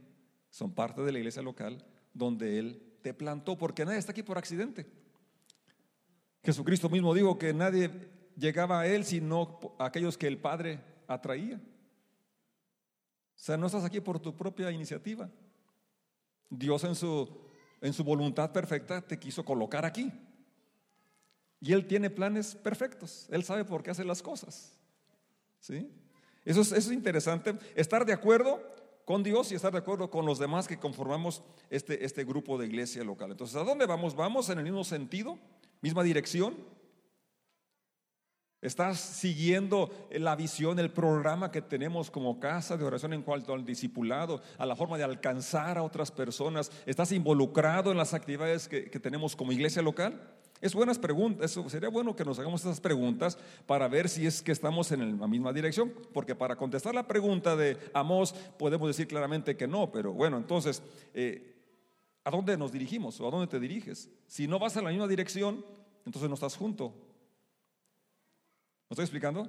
son 0.48 0.74
parte 0.74 1.00
de 1.00 1.12
la 1.12 1.18
iglesia 1.20 1.42
local, 1.42 1.86
donde 2.12 2.58
Él 2.58 2.96
te 3.02 3.14
plantó, 3.14 3.56
porque 3.56 3.84
nadie 3.84 3.98
está 3.98 4.10
aquí 4.10 4.24
por 4.24 4.36
accidente. 4.36 4.84
Jesucristo 6.42 6.88
mismo 6.88 7.14
dijo 7.14 7.38
que 7.38 7.54
nadie 7.54 7.88
llegaba 8.36 8.80
a 8.80 8.88
Él 8.88 9.04
sino 9.04 9.60
aquellos 9.78 10.18
que 10.18 10.26
el 10.26 10.38
Padre 10.38 10.80
atraía. 11.06 11.54
O 11.54 11.60
sea, 13.36 13.56
no 13.56 13.66
estás 13.66 13.84
aquí 13.84 14.00
por 14.00 14.18
tu 14.18 14.36
propia 14.36 14.72
iniciativa. 14.72 15.30
Dios 16.48 16.82
en 16.82 16.96
su, 16.96 17.28
en 17.80 17.92
su 17.92 18.02
voluntad 18.02 18.50
perfecta 18.50 19.00
te 19.00 19.20
quiso 19.20 19.44
colocar 19.44 19.84
aquí. 19.84 20.12
Y 21.60 21.72
Él 21.72 21.86
tiene 21.86 22.10
planes 22.10 22.56
perfectos. 22.56 23.28
Él 23.30 23.44
sabe 23.44 23.64
por 23.64 23.84
qué 23.84 23.92
hace 23.92 24.04
las 24.04 24.20
cosas. 24.20 24.76
¿Sí? 25.60 25.88
Eso 26.44 26.60
es, 26.60 26.90
interesante, 26.90 27.54
estar 27.74 28.06
de 28.06 28.12
acuerdo 28.12 28.62
con 29.04 29.22
Dios 29.22 29.52
y 29.52 29.54
estar 29.54 29.72
de 29.72 29.78
acuerdo 29.78 30.10
con 30.10 30.24
los 30.24 30.38
demás 30.38 30.68
que 30.68 30.78
conformamos 30.78 31.42
este, 31.68 32.04
este 32.04 32.24
grupo 32.24 32.58
de 32.58 32.66
iglesia 32.66 33.04
local. 33.04 33.30
Entonces, 33.30 33.56
¿a 33.56 33.64
dónde 33.64 33.86
vamos? 33.86 34.14
¿Vamos 34.14 34.48
en 34.48 34.58
el 34.58 34.64
mismo 34.64 34.84
sentido? 34.84 35.38
¿Misma 35.80 36.02
dirección? 36.02 36.56
¿Estás 38.62 39.00
siguiendo 39.00 39.90
la 40.10 40.36
visión, 40.36 40.78
el 40.78 40.92
programa 40.92 41.50
que 41.50 41.62
tenemos 41.62 42.10
como 42.10 42.38
casa 42.40 42.76
de 42.76 42.84
oración 42.84 43.14
en 43.14 43.22
cuanto 43.22 43.54
al 43.54 43.64
discipulado, 43.64 44.42
a 44.58 44.66
la 44.66 44.76
forma 44.76 44.98
de 44.98 45.04
alcanzar 45.04 45.78
a 45.78 45.82
otras 45.82 46.10
personas? 46.10 46.70
¿Estás 46.84 47.12
involucrado 47.12 47.90
en 47.90 47.96
las 47.96 48.12
actividades 48.12 48.68
que, 48.68 48.90
que 48.90 49.00
tenemos 49.00 49.34
como 49.34 49.52
iglesia 49.52 49.80
local? 49.80 50.20
Es 50.60 50.74
buenas 50.74 50.98
preguntas, 50.98 51.58
sería 51.68 51.88
bueno 51.88 52.14
que 52.14 52.24
nos 52.24 52.38
hagamos 52.38 52.60
esas 52.60 52.80
preguntas 52.80 53.38
para 53.66 53.88
ver 53.88 54.10
si 54.10 54.26
es 54.26 54.42
que 54.42 54.52
estamos 54.52 54.92
en 54.92 55.18
la 55.18 55.26
misma 55.26 55.54
dirección, 55.54 55.90
porque 56.12 56.34
para 56.34 56.54
contestar 56.56 56.94
la 56.94 57.08
pregunta 57.08 57.56
de 57.56 57.78
Amós 57.94 58.34
podemos 58.58 58.86
decir 58.86 59.08
claramente 59.08 59.56
que 59.56 59.66
no, 59.66 59.90
pero 59.90 60.12
bueno, 60.12 60.36
entonces, 60.36 60.82
eh, 61.14 61.56
¿a 62.24 62.30
dónde 62.30 62.58
nos 62.58 62.72
dirigimos 62.72 63.18
o 63.20 63.28
a 63.28 63.30
dónde 63.30 63.46
te 63.46 63.58
diriges? 63.58 64.10
Si 64.26 64.46
no 64.46 64.58
vas 64.58 64.76
en 64.76 64.84
la 64.84 64.90
misma 64.90 65.08
dirección, 65.08 65.64
entonces 66.04 66.28
no 66.28 66.34
estás 66.34 66.56
junto. 66.56 66.90
¿Me 68.90 68.94
estoy 68.94 69.04
explicando? 69.04 69.48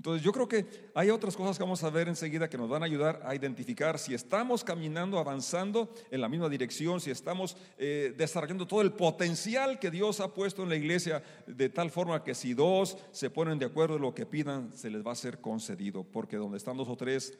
Entonces 0.00 0.24
yo 0.24 0.32
creo 0.32 0.48
que 0.48 0.64
hay 0.94 1.10
otras 1.10 1.36
cosas 1.36 1.58
que 1.58 1.62
vamos 1.62 1.84
a 1.84 1.90
ver 1.90 2.08
enseguida 2.08 2.48
que 2.48 2.56
nos 2.56 2.70
van 2.70 2.82
a 2.82 2.86
ayudar 2.86 3.20
a 3.22 3.34
identificar 3.34 3.98
si 3.98 4.14
estamos 4.14 4.64
caminando, 4.64 5.18
avanzando 5.18 5.92
en 6.10 6.22
la 6.22 6.28
misma 6.30 6.48
dirección, 6.48 7.02
si 7.02 7.10
estamos 7.10 7.54
eh, 7.76 8.14
desarrollando 8.16 8.66
todo 8.66 8.80
el 8.80 8.92
potencial 8.92 9.78
que 9.78 9.90
Dios 9.90 10.20
ha 10.20 10.32
puesto 10.32 10.62
en 10.62 10.70
la 10.70 10.76
iglesia, 10.76 11.22
de 11.46 11.68
tal 11.68 11.90
forma 11.90 12.24
que 12.24 12.34
si 12.34 12.54
dos 12.54 12.96
se 13.12 13.28
ponen 13.28 13.58
de 13.58 13.66
acuerdo 13.66 13.96
en 13.96 14.00
lo 14.00 14.14
que 14.14 14.24
pidan, 14.24 14.74
se 14.74 14.88
les 14.88 15.06
va 15.06 15.12
a 15.12 15.16
ser 15.16 15.42
concedido, 15.42 16.02
porque 16.02 16.38
donde 16.38 16.56
están 16.56 16.78
dos 16.78 16.88
o 16.88 16.96
tres 16.96 17.38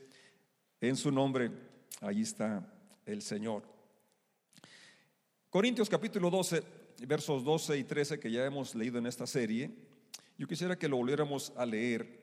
en 0.83 0.97
su 0.97 1.11
nombre, 1.11 1.51
ahí 2.03 2.21
está 2.21 2.71
el 3.07 3.23
Señor. 3.23 3.63
Corintios 5.49 5.89
capítulo 5.89 6.29
12, 6.29 6.63
versos 7.07 7.43
12 7.43 7.79
y 7.79 7.85
13 7.85 8.21
que 8.21 8.31
ya 8.31 8.45
hemos 8.45 8.75
leído 8.75 8.99
en 8.99 9.07
esta 9.07 9.27
serie, 9.27 9.71
yo 10.37 10.47
quisiera 10.47 10.79
que 10.79 10.89
lo 10.89 10.99
volviéramos 10.99 11.55
a 11.57 11.65
leer 11.65 12.20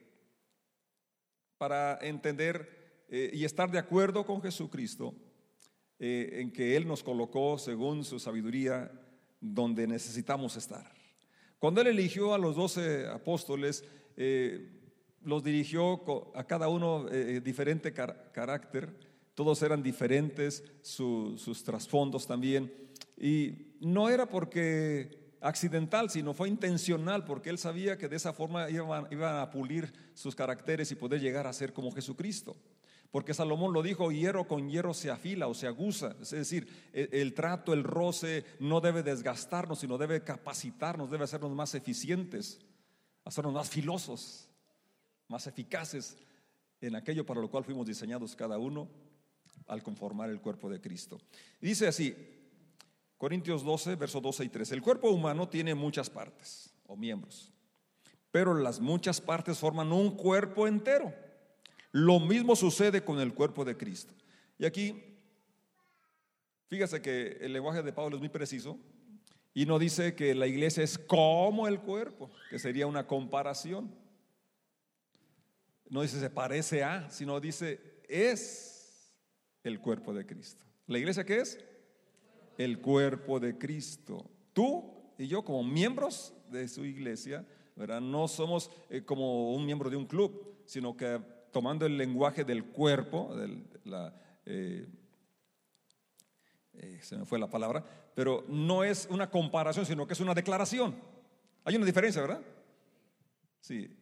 para 1.58 2.00
entender 2.02 3.06
eh, 3.10 3.32
y 3.34 3.46
estar 3.46 3.72
de 3.72 3.80
acuerdo 3.80 4.26
con 4.26 4.42
Jesucristo 4.42 5.16
eh, 6.00 6.40
en 6.42 6.52
que 6.52 6.76
Él 6.76 6.88
nos 6.88 7.04
colocó 7.04 7.58
según 7.58 8.04
su 8.04 8.20
sabiduría 8.20 8.92
donde 9.40 9.88
necesitamos 9.88 10.56
estar. 10.58 10.92
Cuando 11.60 11.82
Él 11.82 11.88
eligió 11.88 12.34
a 12.34 12.38
los 12.38 12.56
doce 12.56 13.08
apóstoles, 13.08 13.84
eh, 14.16 14.72
los 15.24 15.44
dirigió 15.44 16.02
a 16.36 16.44
cada 16.46 16.70
uno 16.70 17.06
diferente 17.44 17.94
carácter, 17.94 18.94
todos 19.34 19.62
eran 19.62 19.84
diferentes, 19.84 20.64
sus 20.82 21.64
trasfondos 21.64 22.26
también, 22.26 22.72
y 23.18 23.74
no 23.82 24.10
era 24.10 24.30
porque 24.30 25.27
accidental, 25.42 26.10
sino 26.10 26.34
fue 26.34 26.50
intencional, 26.50 27.26
porque 27.26 27.50
él 27.50 27.58
sabía 27.58 27.98
que 27.98 28.08
de 28.08 28.16
esa 28.16 28.34
forma 28.34 28.70
iban, 28.70 29.08
a 29.12 29.50
pulir 29.52 29.92
sus 30.14 30.36
caracteres 30.36 30.92
y 30.92 30.96
poder 30.96 31.22
llegar 31.22 31.48
a 31.48 31.54
ser 31.54 31.74
como 31.74 31.92
Jesucristo. 31.92 32.56
Porque 33.12 33.34
Salomón 33.34 33.74
lo 33.74 33.82
dijo, 33.82 34.12
hierro 34.12 34.48
con 34.48 34.70
hierro 34.70 34.94
se 34.94 35.10
afila 35.10 35.48
o 35.48 35.54
se 35.54 35.68
aguza. 35.68 36.16
Es 36.22 36.32
decir, 36.32 36.68
el, 36.92 37.10
el, 37.14 37.34
trato, 37.34 37.74
el 37.74 37.84
roce 37.84 38.44
no 38.60 38.82
debe 38.82 39.02
desgastarnos, 39.02 39.80
sino 39.80 39.98
debe 39.98 40.24
capacitarnos, 40.24 41.10
debe 41.10 41.24
hacernos 41.24 41.52
más 41.52 41.74
eficientes, 41.74 42.60
hacernos 43.24 43.54
más 43.54 43.70
filosos, 43.70 44.50
más 45.30 45.48
eficaces 45.48 46.18
en 46.82 46.96
aquello 46.96 47.26
para 47.26 47.42
lo 47.42 47.50
cual 47.50 47.64
fuimos 47.64 47.88
diseñados 47.88 48.36
cada 48.36 48.58
uno 48.58 48.90
al 49.68 49.84
conformar 49.84 50.30
el 50.30 50.42
cuerpo 50.42 50.70
de 50.70 50.80
Cristo. 50.80 51.20
Dice 51.60 51.88
así, 51.88 52.16
Corintios 53.18 53.64
12, 53.64 53.96
versos 53.96 54.22
12 54.22 54.46
y 54.46 54.50
13. 54.50 54.76
El 54.76 54.82
cuerpo 54.82 55.10
humano 55.10 55.50
tiene 55.50 55.74
muchas 55.74 56.10
partes 56.10 56.74
o 56.86 56.96
miembros, 56.96 57.52
pero 58.32 58.54
las 58.54 58.80
muchas 58.80 59.20
partes 59.20 59.58
forman 59.58 59.92
un 59.92 60.16
cuerpo 60.16 60.68
entero. 60.68 61.14
Lo 61.92 62.20
mismo 62.20 62.56
sucede 62.56 63.04
con 63.04 63.20
el 63.20 63.34
cuerpo 63.34 63.66
de 63.66 63.76
Cristo. 63.76 64.14
Y 64.60 64.66
aquí, 64.66 65.18
fíjese 66.68 67.02
que 67.02 67.38
el 67.42 67.54
lenguaje 67.54 67.82
de 67.82 67.94
Pablo 67.94 68.18
es 68.18 68.20
muy 68.20 68.30
preciso 68.30 68.78
y 69.54 69.66
no 69.66 69.80
dice 69.80 70.14
que 70.14 70.36
la 70.36 70.46
iglesia 70.46 70.84
es 70.84 71.00
como 71.00 71.68
el 71.68 71.80
cuerpo, 71.80 72.30
que 72.52 72.60
sería 72.60 72.86
una 72.86 73.08
comparación. 73.08 73.92
No 75.90 76.04
dice 76.04 76.20
se 76.20 76.30
parece 76.30 76.84
a, 76.84 77.10
sino 77.10 77.40
dice 77.40 78.04
es 78.08 79.12
el 79.64 79.80
cuerpo 79.80 80.14
de 80.14 80.26
Cristo. 80.26 80.64
¿La 80.86 81.00
iglesia 81.00 81.26
qué 81.26 81.40
es? 81.40 81.58
El 82.58 82.80
cuerpo 82.80 83.40
de 83.40 83.58
Cristo. 83.58 84.30
Tú 84.54 84.98
y 85.18 85.28
yo 85.28 85.44
como 85.44 85.64
miembros 85.64 86.34
de 86.50 86.68
su 86.68 86.86
iglesia, 86.86 87.46
¿verdad? 87.76 88.02
No 88.02 88.28
somos 88.28 88.72
eh, 88.90 89.04
como 89.04 89.54
un 89.54 89.66
miembro 89.66 89.90
de 89.90 89.96
un 89.96 90.06
club, 90.06 90.62
sino 90.66 90.98
que 90.98 91.20
tomando 91.52 91.86
el 91.86 91.98
lenguaje 91.98 92.44
del 92.44 92.66
cuerpo, 92.66 93.34
la, 93.86 94.14
eh, 94.46 94.88
eh, 96.74 97.00
se 97.02 97.18
me 97.18 97.26
fue 97.26 97.40
la 97.40 97.50
palabra, 97.50 97.84
pero 98.16 98.46
no 98.48 98.84
es 98.84 99.08
una 99.10 99.30
comparación, 99.30 99.86
sino 99.86 100.06
que 100.06 100.14
es 100.14 100.20
una 100.20 100.34
declaración. 100.34 100.96
Hay 101.64 101.76
una 101.76 101.86
diferencia, 101.86 102.22
¿verdad? 102.22 102.42
Sí. 103.60 103.96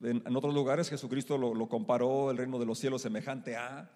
En, 0.00 0.36
otros 0.36 0.54
lugares 0.54 0.88
Jesucristo 0.88 1.36
lo, 1.36 1.54
lo 1.54 1.68
comparó 1.68 2.30
el 2.30 2.36
reino 2.36 2.58
de 2.58 2.66
los 2.66 2.78
cielos 2.78 3.02
semejante 3.02 3.56
a, 3.56 3.90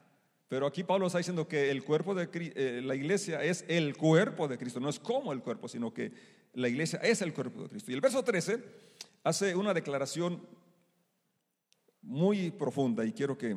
pero 0.53 0.67
aquí 0.67 0.85
Pablo 0.85 1.07
está 1.07 1.17
diciendo 1.17 1.49
que 1.49 1.71
el 1.71 1.83
cuerpo 1.83 2.15
de 2.15 2.29
eh, 2.35 2.83
la 2.85 2.95
iglesia 2.95 3.43
es 3.43 3.65
el 3.69 3.97
cuerpo 3.97 4.47
de 4.47 4.59
Cristo, 4.59 4.81
no 4.81 4.91
es 4.91 4.99
como 5.01 5.33
el 5.33 5.41
cuerpo, 5.41 5.67
sino 5.67 5.95
que 5.95 6.13
la 6.53 6.69
iglesia 6.69 6.99
es 7.03 7.23
el 7.23 7.33
cuerpo 7.33 7.63
de 7.63 7.71
Cristo. 7.71 7.91
Y 7.91 7.95
el 7.95 8.03
verso 8.03 8.23
13 8.23 8.63
hace 9.25 9.57
una 9.57 9.73
declaración 9.73 10.47
muy 12.03 12.51
profunda 12.51 13.03
y 13.03 13.13
quiero 13.13 13.39
que 13.39 13.57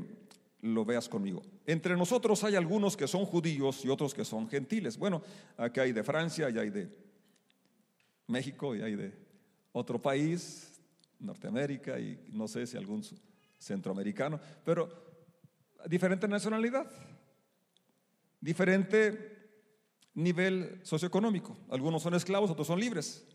lo 0.62 0.86
veas 0.86 1.10
conmigo. 1.10 1.42
Entre 1.66 1.98
nosotros 1.98 2.42
hay 2.46 2.56
algunos 2.56 2.96
que 2.96 3.10
son 3.10 3.26
judíos 3.26 3.84
y 3.84 3.90
otros 3.90 4.14
que 4.14 4.24
son 4.24 4.48
gentiles. 4.48 4.98
Bueno, 4.98 5.22
aquí 5.58 5.82
hay 5.82 5.92
de 5.92 6.02
Francia, 6.02 6.50
y 6.50 6.58
hay 6.58 6.70
de 6.70 6.88
México 8.28 8.74
y 8.74 8.82
hay 8.82 8.96
de 8.96 9.12
otro 9.74 10.02
país, 10.02 10.80
Norteamérica 11.20 12.00
y 12.00 12.18
no 12.32 12.48
sé 12.48 12.66
si 12.66 12.78
algún 12.78 13.04
centroamericano, 13.60 14.40
pero 14.64 15.05
diferente 15.88 16.28
nacionalidad, 16.28 16.90
diferente 18.40 19.36
nivel 20.14 20.80
socioeconómico. 20.84 21.58
Algunos 21.70 22.02
son 22.02 22.16
esclavos, 22.16 22.50
otros 22.50 22.68
son 22.68 22.80
libres. 22.80 23.26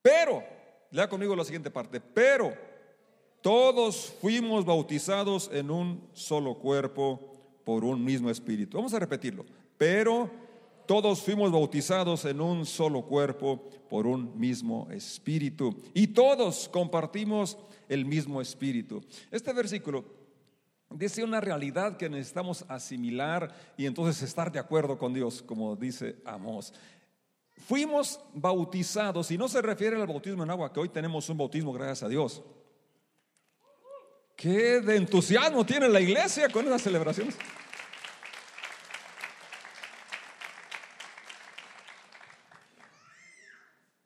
Pero, 0.00 0.42
lea 0.90 1.08
conmigo 1.08 1.36
la 1.36 1.44
siguiente 1.44 1.70
parte, 1.70 2.00
pero 2.00 2.52
todos 3.40 4.14
fuimos 4.20 4.64
bautizados 4.64 5.50
en 5.52 5.70
un 5.70 6.08
solo 6.12 6.58
cuerpo 6.58 7.32
por 7.64 7.84
un 7.84 8.02
mismo 8.04 8.30
espíritu. 8.30 8.76
Vamos 8.76 8.94
a 8.94 8.98
repetirlo. 8.98 9.44
Pero 9.76 10.30
todos 10.86 11.22
fuimos 11.22 11.50
bautizados 11.50 12.24
en 12.24 12.40
un 12.40 12.66
solo 12.66 13.02
cuerpo 13.02 13.68
por 13.88 14.06
un 14.06 14.38
mismo 14.38 14.88
espíritu. 14.90 15.76
Y 15.94 16.08
todos 16.08 16.68
compartimos 16.68 17.58
el 17.88 18.04
mismo 18.04 18.40
espíritu. 18.40 19.02
Este 19.30 19.52
versículo 19.52 20.04
dice 20.94 21.24
una 21.24 21.40
realidad 21.40 21.96
que 21.96 22.08
necesitamos 22.08 22.64
asimilar 22.68 23.54
y 23.76 23.86
entonces 23.86 24.22
estar 24.22 24.50
de 24.50 24.58
acuerdo 24.58 24.98
con 24.98 25.12
Dios, 25.12 25.42
como 25.42 25.76
dice 25.76 26.16
Amós. 26.24 26.72
Fuimos 27.66 28.20
bautizados, 28.34 29.30
y 29.30 29.38
no 29.38 29.48
se 29.48 29.62
refiere 29.62 30.00
al 30.00 30.06
bautismo 30.06 30.42
en 30.42 30.50
agua, 30.50 30.72
que 30.72 30.80
hoy 30.80 30.88
tenemos 30.88 31.28
un 31.28 31.38
bautismo, 31.38 31.72
gracias 31.72 32.02
a 32.02 32.08
Dios. 32.08 32.42
¿Qué 34.36 34.80
de 34.80 34.96
entusiasmo 34.96 35.64
tiene 35.64 35.88
la 35.88 36.00
iglesia 36.00 36.48
con 36.48 36.66
esas 36.66 36.82
celebraciones? 36.82 37.36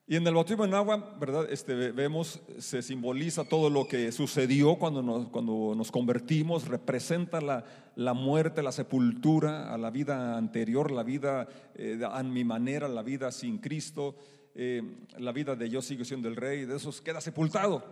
Y 0.08 0.14
en 0.14 0.25
el 0.25 0.34
bautismo 0.34 0.64
en 0.64 0.72
agua, 0.72 1.16
¿verdad? 1.18 1.50
Este, 1.50 1.75
vemos, 1.90 2.40
se 2.58 2.80
simboliza 2.80 3.42
todo 3.42 3.68
lo 3.68 3.88
que 3.88 4.12
sucedió 4.12 4.76
cuando 4.76 5.02
nos, 5.02 5.28
cuando 5.30 5.75
nos 5.76 5.90
convertimos, 5.90 6.68
representa 6.68 7.40
la, 7.40 7.64
la 7.96 8.14
muerte, 8.14 8.62
la 8.62 8.70
sepultura 8.70 9.75
a 9.75 9.76
la 9.76 9.90
vida 9.90 10.36
anterior, 10.36 10.92
la 10.92 11.02
vida 11.02 11.48
eh, 11.75 12.00
a 12.08 12.22
mi 12.22 12.44
manera, 12.44 12.86
la 12.86 13.02
vida 13.02 13.32
sin 13.32 13.58
Cristo, 13.58 14.14
eh, 14.54 14.80
la 15.18 15.32
vida 15.32 15.56
de 15.56 15.68
yo 15.68 15.82
sigo 15.82 16.04
siendo 16.04 16.28
el 16.28 16.36
rey, 16.36 16.66
de 16.66 16.76
esos 16.76 17.00
queda 17.00 17.20
sepultado 17.20 17.84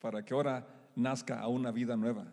para 0.00 0.24
que 0.24 0.32
ahora 0.32 0.66
nazca 0.96 1.38
a 1.38 1.48
una 1.48 1.70
vida 1.70 1.96
nueva 1.96 2.32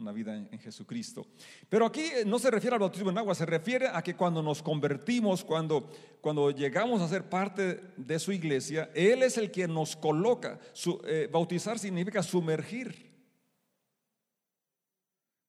una 0.00 0.12
vida 0.12 0.34
en, 0.34 0.58
Jesucristo. 0.58 1.26
Pero 1.68 1.86
aquí 1.86 2.00
eh, 2.00 2.24
no 2.24 2.38
se 2.38 2.50
refiere 2.50 2.74
al 2.74 2.80
bautismo 2.80 3.10
en 3.10 3.18
agua, 3.18 3.34
se 3.34 3.46
refiere 3.46 3.88
a 3.88 4.02
que 4.02 4.16
cuando 4.16 4.42
nos 4.42 4.62
convertimos, 4.62 5.44
cuando, 5.44 5.90
cuando 6.20 6.50
llegamos 6.50 7.02
a 7.02 7.08
ser 7.08 7.28
parte 7.28 7.80
de 7.96 8.18
su 8.18 8.32
iglesia, 8.32 8.90
Él 8.94 9.22
es 9.22 9.36
el 9.36 9.50
que 9.50 9.68
nos 9.68 9.96
coloca. 9.96 10.58
Eh, 11.06 11.28
bautizar 11.30 11.78
significa 11.78 12.22
sumergir. 12.22 13.10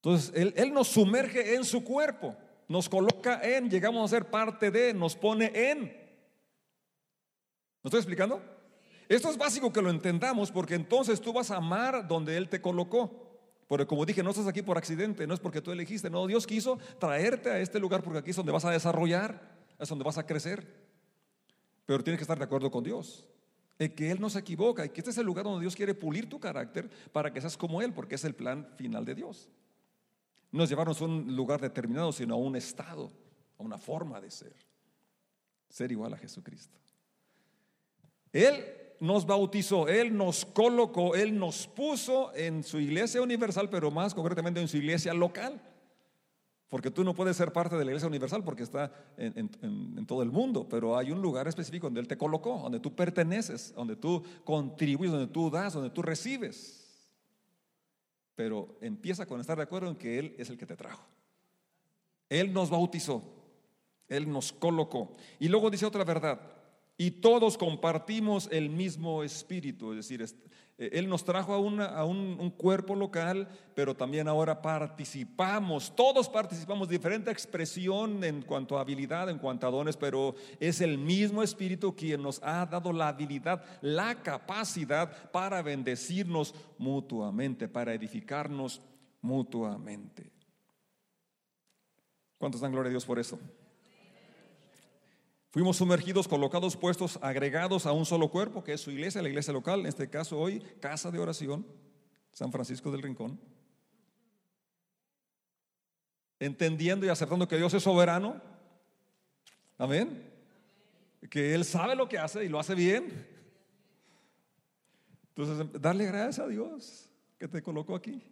Entonces, 0.04 0.32
él, 0.36 0.52
él 0.58 0.74
nos 0.74 0.88
sumerge 0.88 1.54
en 1.54 1.64
su 1.64 1.84
cuerpo, 1.84 2.36
nos 2.68 2.90
coloca 2.90 3.40
en, 3.44 3.70
llegamos 3.70 4.04
a 4.04 4.16
ser 4.16 4.32
parte 4.32 4.72
de, 4.72 4.96
nos 4.96 5.16
pone 5.16 5.52
en. 5.54 5.82
¿Me 7.84 7.88
estoy 7.88 8.00
explicando? 8.00 8.42
Esto 9.08 9.30
es 9.30 9.38
básico 9.38 9.72
que 9.72 9.82
lo 9.82 9.92
entendamos 9.92 10.52
porque 10.52 10.74
entonces 10.74 11.22
tú 11.22 11.34
vas 11.34 11.52
a 11.52 11.58
amar 11.58 12.08
donde 12.08 12.36
Él 12.36 12.50
te 12.50 12.62
colocó. 12.62 13.31
Porque 13.72 13.88
como 13.88 14.06
dije, 14.06 14.22
no 14.22 14.32
estás 14.32 14.48
aquí 14.48 14.62
por 14.62 14.78
accidente, 14.78 15.26
no 15.26 15.34
es 15.34 15.40
porque 15.40 15.62
tú 15.62 15.72
elegiste, 15.72 16.10
no, 16.10 16.28
Dios 16.28 16.46
quiso 16.46 16.78
traerte 17.00 17.50
a 17.52 17.58
este 17.62 17.80
lugar 17.80 18.04
porque 18.04 18.20
aquí 18.20 18.32
es 18.32 18.36
donde 18.36 18.52
vas 18.52 18.66
a 18.66 18.70
desarrollar, 18.70 19.50
es 19.80 19.88
donde 19.88 20.04
vas 20.04 20.18
a 20.18 20.26
crecer. 20.26 20.68
pero 21.86 22.04
tienes 22.04 22.18
que 22.18 22.24
estar 22.24 22.38
de 22.38 22.44
acuerdo 22.44 22.70
con 22.70 22.84
Dios. 22.84 23.26
En 23.80 23.96
que 23.96 24.12
Él 24.12 24.20
no 24.20 24.30
se 24.30 24.40
equivoca 24.40 24.86
y 24.86 24.90
que 24.90 25.00
este 25.00 25.12
es 25.12 25.18
el 25.20 25.26
lugar 25.26 25.46
donde 25.46 25.62
Dios 25.62 25.74
quiere 25.74 25.94
pulir 25.94 26.28
tu 26.28 26.38
carácter 26.38 26.90
para 27.14 27.32
que 27.32 27.40
seas 27.40 27.56
como 27.56 27.82
Él, 27.82 27.94
porque 27.94 28.16
es 28.16 28.26
el 28.26 28.36
plan 28.36 28.68
final 28.76 29.06
de 29.06 29.16
Dios. 29.16 29.50
No 30.52 30.66
es 30.66 30.70
llevarnos 30.70 31.02
a 31.02 31.06
un 31.06 31.34
lugar 31.34 31.62
determinado, 31.62 32.12
sino 32.12 32.34
a 32.34 32.38
un 32.40 32.58
estado, 32.58 33.10
a 33.58 33.64
una 33.64 33.78
forma 33.78 34.20
de 34.20 34.32
ser. 34.32 34.56
Ser 35.70 35.94
igual 35.94 36.14
a 36.14 36.18
Jesucristo. 36.18 36.78
Él 38.34 38.81
nos 39.02 39.26
bautizó, 39.26 39.88
Él 39.88 40.16
nos 40.16 40.46
colocó, 40.46 41.16
Él 41.16 41.38
nos 41.38 41.68
puso 41.68 42.34
en 42.36 42.64
su 42.64 42.80
iglesia 42.80 43.22
universal, 43.22 43.68
pero 43.68 43.90
más 43.90 44.14
concretamente 44.14 44.62
en 44.62 44.68
su 44.68 44.78
iglesia 44.78 45.12
local. 45.14 45.60
Porque 46.70 46.92
tú 46.92 47.04
no 47.04 47.16
puedes 47.16 47.36
ser 47.36 47.52
parte 47.52 47.76
de 47.76 47.84
la 47.84 47.92
iglesia 47.92 48.08
universal 48.08 48.44
porque 48.44 48.62
está 48.62 48.94
en, 49.18 50.06
todo 50.06 50.22
el 50.22 50.32
mundo, 50.32 50.70
pero 50.70 50.96
hay 50.96 51.12
un 51.12 51.20
lugar 51.20 51.48
específico 51.48 51.88
donde 51.88 52.00
Él 52.00 52.08
te 52.08 52.16
colocó, 52.16 52.60
donde 52.60 52.80
tú 52.80 52.96
perteneces, 52.96 53.74
donde 53.74 53.96
tú 53.96 54.24
contribuyes, 54.46 55.12
donde 55.12 55.34
tú 55.34 55.50
das, 55.50 55.74
donde 55.74 55.90
tú 55.90 56.04
recibes. 56.04 57.10
Pero 58.36 58.78
empieza 58.82 59.26
con 59.26 59.42
estar 59.42 59.58
de 59.58 59.64
acuerdo 59.64 59.90
en 59.90 59.96
que 59.96 60.20
Él 60.20 60.36
es 60.38 60.50
el 60.52 60.60
que 60.60 60.68
te 60.68 60.78
trajo. 60.78 61.04
Él 62.30 62.54
nos 62.54 62.70
bautizó, 62.70 63.24
Él 64.08 64.32
nos 64.32 64.54
colocó. 64.54 65.12
Y 65.40 65.50
luego 65.50 65.72
dice 65.72 65.88
otra 65.88 66.04
verdad, 66.04 66.40
y 67.02 67.10
todos 67.10 67.58
compartimos 67.58 68.48
el 68.52 68.70
mismo 68.70 69.24
espíritu, 69.24 69.90
es 69.90 69.98
decir, 70.08 70.22
eh, 70.78 70.90
Él 70.94 71.10
nos 71.10 71.26
trajo 71.26 71.52
a, 71.52 71.58
un, 72.06 72.52
cuerpo 72.56 72.94
local, 72.94 73.48
pero 73.74 73.96
también 73.96 74.28
ahora 74.28 74.62
participamos, 74.62 75.96
todos 75.96 76.30
participamos, 76.30 76.88
diferente 76.88 77.32
expresión 77.32 78.24
en 78.24 78.44
cuanto 78.44 78.78
a 78.78 78.82
habilidad, 78.82 79.32
en 79.32 79.40
cuanto 79.40 79.66
a 79.66 79.72
dones, 79.72 79.98
pero 79.98 80.36
es 80.60 80.80
el 80.80 81.00
mismo 81.00 81.42
espíritu 81.42 81.96
quien 81.96 82.22
nos 82.22 82.40
ha 82.44 82.68
dado 82.68 82.94
la 82.94 83.08
habilidad, 83.08 83.66
la 83.82 84.22
capacidad 84.22 85.32
para 85.32 85.64
bendecirnos 85.64 86.54
mutuamente, 86.78 87.68
para 87.68 87.96
edificarnos 87.96 88.80
mutuamente. 89.22 90.32
¿Cuántos 92.38 92.62
dan 92.62 92.72
gloria 92.72 92.90
a 92.90 92.92
Dios 92.92 93.06
por 93.08 93.18
eso? 93.18 93.40
Fuimos 95.52 95.76
sumergidos, 95.76 96.30
colocados, 96.30 96.78
puestos, 96.78 97.20
agregados 97.22 97.86
a 97.86 97.92
un 97.92 98.06
solo 98.06 98.30
cuerpo, 98.30 98.64
que 98.64 98.72
es 98.72 98.80
su 98.80 98.90
iglesia, 98.90 99.22
la 99.22 99.28
iglesia 99.28 99.52
local, 99.52 99.82
en 99.82 99.88
este 99.88 100.10
caso 100.10 100.40
hoy, 100.40 100.62
casa 100.80 101.12
de 101.12 101.20
oración, 101.20 101.68
San 102.32 102.54
Francisco 102.54 102.90
del 102.90 103.02
Rincón. 103.02 103.38
Entendiendo 106.40 107.06
y 107.06 107.10
aceptando 107.10 107.50
que 107.50 107.58
Dios 107.58 107.74
es 107.74 107.84
soberano. 107.84 108.42
Amén. 109.78 110.32
Que 111.30 111.54
Él 111.54 111.66
sabe 111.66 111.98
lo 111.98 112.08
que 112.08 112.18
hace 112.18 112.46
y 112.46 112.48
lo 112.48 112.58
hace 112.58 112.74
bien. 112.74 113.28
Entonces, 115.36 115.82
darle 115.82 116.06
gracias 116.06 116.40
a 116.40 116.48
Dios 116.48 117.10
que 117.38 117.50
te 117.50 117.62
colocó 117.62 117.94
aquí. 117.94 118.24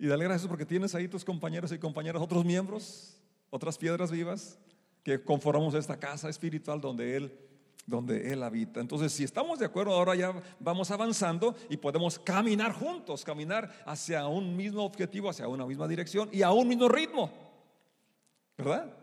Y 0.00 0.08
darle 0.08 0.24
gracias 0.24 0.48
porque 0.48 0.66
tienes 0.66 0.96
ahí 0.96 1.06
tus 1.06 1.24
compañeros 1.24 1.70
y 1.70 1.78
compañeras, 1.78 2.20
otros 2.20 2.44
miembros, 2.44 3.20
otras 3.50 3.78
piedras 3.78 4.10
vivas 4.10 4.58
que 5.08 5.24
conformamos 5.24 5.72
esta 5.72 5.98
casa 5.98 6.28
espiritual 6.28 6.82
donde 6.82 7.16
Él, 7.16 7.32
donde 7.86 8.30
Él 8.30 8.42
habita. 8.42 8.80
Entonces, 8.80 9.10
si 9.10 9.24
estamos 9.24 9.58
de 9.58 9.64
acuerdo, 9.64 9.94
ahora 9.94 10.14
ya 10.14 10.34
vamos 10.60 10.90
avanzando 10.90 11.56
y 11.70 11.78
podemos 11.78 12.18
caminar 12.18 12.74
juntos, 12.74 13.24
caminar 13.24 13.72
hacia 13.86 14.26
un 14.26 14.54
mismo 14.54 14.84
objetivo, 14.84 15.30
hacia 15.30 15.48
una 15.48 15.64
misma 15.64 15.88
dirección 15.88 16.28
y 16.30 16.42
a 16.42 16.50
un 16.50 16.68
mismo 16.68 16.88
ritmo. 16.90 17.30
¿Verdad? 18.58 18.94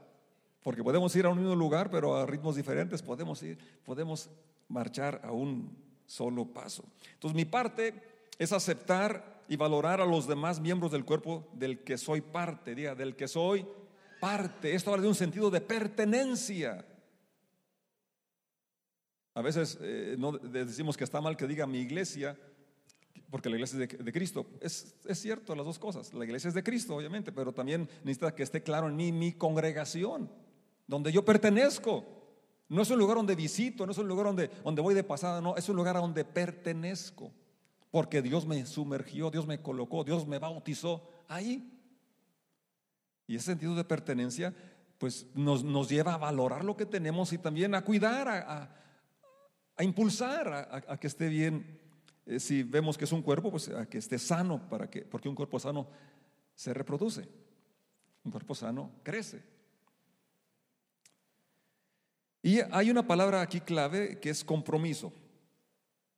Porque 0.61 0.83
podemos 0.83 1.15
ir 1.15 1.25
a 1.25 1.29
un 1.29 1.39
mismo 1.39 1.55
lugar, 1.55 1.89
pero 1.89 2.15
a 2.15 2.27
ritmos 2.27 2.55
diferentes, 2.55 3.01
podemos 3.01 3.41
ir, 3.41 3.57
podemos 3.83 4.29
marchar 4.67 5.21
a 5.23 5.31
un 5.31 5.75
solo 6.05 6.45
paso. 6.45 6.83
Entonces, 7.13 7.35
mi 7.35 7.45
parte 7.45 7.95
es 8.37 8.51
aceptar 8.51 9.41
y 9.47 9.55
valorar 9.55 10.01
a 10.01 10.05
los 10.05 10.27
demás 10.27 10.59
miembros 10.59 10.91
del 10.91 11.03
cuerpo 11.03 11.47
del 11.53 11.79
que 11.83 11.97
soy 11.97 12.21
parte, 12.21 12.75
diga, 12.75 12.93
del 12.93 13.15
que 13.15 13.27
soy 13.27 13.65
Esto 14.63 14.91
habla 14.91 15.03
de 15.03 15.07
un 15.07 15.15
sentido 15.15 15.51
de 15.51 15.61
pertenencia. 15.61 16.83
A 19.35 19.41
veces 19.41 19.77
eh, 19.81 20.15
no 20.17 20.31
decimos 20.31 20.97
que 20.97 21.03
está 21.03 21.21
mal 21.21 21.37
que 21.37 21.45
diga 21.45 21.67
mi 21.67 21.79
iglesia, 21.79 22.35
porque 23.29 23.49
la 23.49 23.55
iglesia 23.55 23.83
es 23.83 24.03
de, 24.03 24.11
Cristo. 24.11 24.47
Es, 24.61 24.95
es, 25.05 25.19
cierto 25.19 25.53
las 25.55 25.65
dos 25.65 25.77
cosas. 25.77 26.11
La 26.13 26.25
iglesia 26.25 26.47
es 26.47 26.53
de 26.55 26.63
Cristo, 26.63 26.95
obviamente, 26.95 27.31
pero 27.31 27.53
también 27.53 27.87
necesita 28.03 28.33
que 28.33 28.41
esté 28.41 28.63
claro 28.63 28.87
en 28.87 28.95
mí 28.95 29.11
mi 29.11 29.33
congregación, 29.33 30.31
donde 30.87 31.11
yo 31.11 31.23
pertenezco. 31.23 32.03
No 32.67 32.81
es 32.81 32.89
un 32.89 32.97
lugar 32.97 33.17
donde 33.17 33.35
visito, 33.35 33.85
no 33.85 33.91
es 33.91 33.97
un 33.99 34.07
lugar 34.07 34.25
donde, 34.25 34.49
donde 34.63 34.81
voy 34.81 34.95
de 34.95 35.03
pasada, 35.03 35.39
no, 35.39 35.55
es 35.55 35.69
un 35.69 35.75
lugar 35.75 35.97
a 35.97 35.99
donde 35.99 36.25
pertenezco. 36.25 37.31
Porque 37.91 38.23
Dios 38.23 38.47
me 38.47 38.65
sumergió, 38.65 39.29
Dios 39.29 39.45
me 39.45 39.61
colocó, 39.61 40.03
Dios 40.03 40.25
me 40.25 40.39
bautizó 40.39 41.07
ahí. 41.27 41.74
Y 43.27 43.35
ese 43.35 43.45
sentido 43.45 43.75
de 43.75 43.83
pertenencia, 43.83 44.53
pues 44.97 45.25
nos, 45.33 45.89
lleva 45.89 46.13
a 46.13 46.17
valorar 46.17 46.63
lo 46.63 46.77
que 46.77 46.85
tenemos 46.85 47.33
y 47.33 47.37
también 47.37 47.75
a 47.75 47.83
cuidar, 47.83 48.27
a, 48.27 49.83
impulsar 49.83 50.85
a, 50.87 50.97
que 50.97 51.07
esté 51.07 51.27
bien. 51.27 51.79
Eh, 52.25 52.39
si 52.39 52.63
vemos 52.63 52.97
que 52.97 53.05
es 53.05 53.11
un 53.11 53.21
cuerpo, 53.21 53.51
pues 53.51 53.69
a 53.69 53.87
que 53.87 53.97
esté 53.97 54.17
sano, 54.17 54.67
para 54.69 54.89
que, 54.89 55.01
porque 55.01 55.29
un 55.29 55.35
cuerpo 55.35 55.59
sano 55.59 55.87
se 56.55 56.73
reproduce, 56.73 57.27
un 58.23 58.31
cuerpo 58.31 58.55
sano 58.55 58.91
crece. 59.03 59.43
Y 62.41 62.59
hay 62.71 62.91
una 62.91 63.05
palabra 63.05 63.41
aquí 63.41 63.59
clave 63.59 64.19
que 64.19 64.29
es 64.29 64.43
compromiso. 64.43 65.11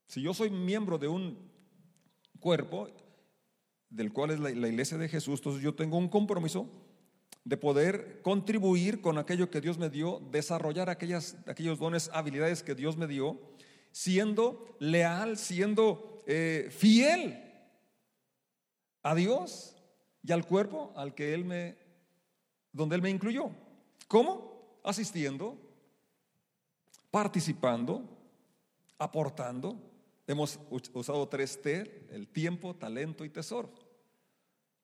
Si 0.06 0.22
yo 0.22 0.34
soy 0.34 0.50
miembro 0.50 0.98
de 0.98 1.08
un 1.08 1.38
cuerpo, 2.38 2.88
del 3.90 4.12
cual 4.12 4.30
es 4.30 4.40
la, 4.40 4.50
la 4.50 4.68
iglesia 4.68 4.98
de 4.98 5.08
Jesús, 5.08 5.40
entonces 5.40 5.62
yo 5.62 5.74
tengo 5.74 5.96
un 5.96 6.08
compromiso 6.08 6.70
de 7.48 7.56
poder 7.56 8.20
contribuir 8.20 9.00
con 9.00 9.16
aquello 9.16 9.50
que 9.50 9.62
Dios 9.62 9.78
me 9.78 9.88
dio, 9.88 10.20
desarrollar 10.30 10.90
aquellas, 10.90 11.34
aquellos 11.46 11.78
dones, 11.78 12.10
habilidades 12.12 12.62
que 12.62 12.74
Dios 12.74 12.98
me 12.98 13.06
dio, 13.06 13.40
siendo 13.90 14.76
leal, 14.80 15.38
siendo 15.38 16.22
eh, 16.26 16.68
fiel 16.70 17.42
a 19.02 19.14
Dios 19.14 19.74
y 20.22 20.32
al 20.32 20.46
cuerpo 20.46 20.92
al 20.94 21.14
que 21.14 21.32
Él 21.32 21.46
me, 21.46 21.78
donde 22.70 22.96
Él 22.96 23.02
me 23.02 23.08
incluyó. 23.08 23.50
¿Cómo? 24.08 24.80
Asistiendo, 24.84 25.56
participando, 27.10 28.04
aportando. 28.98 29.74
Hemos 30.26 30.60
usado 30.92 31.26
tres 31.28 31.62
T, 31.62 32.08
el 32.10 32.28
tiempo, 32.28 32.76
talento 32.76 33.24
y 33.24 33.30
tesoro. 33.30 33.72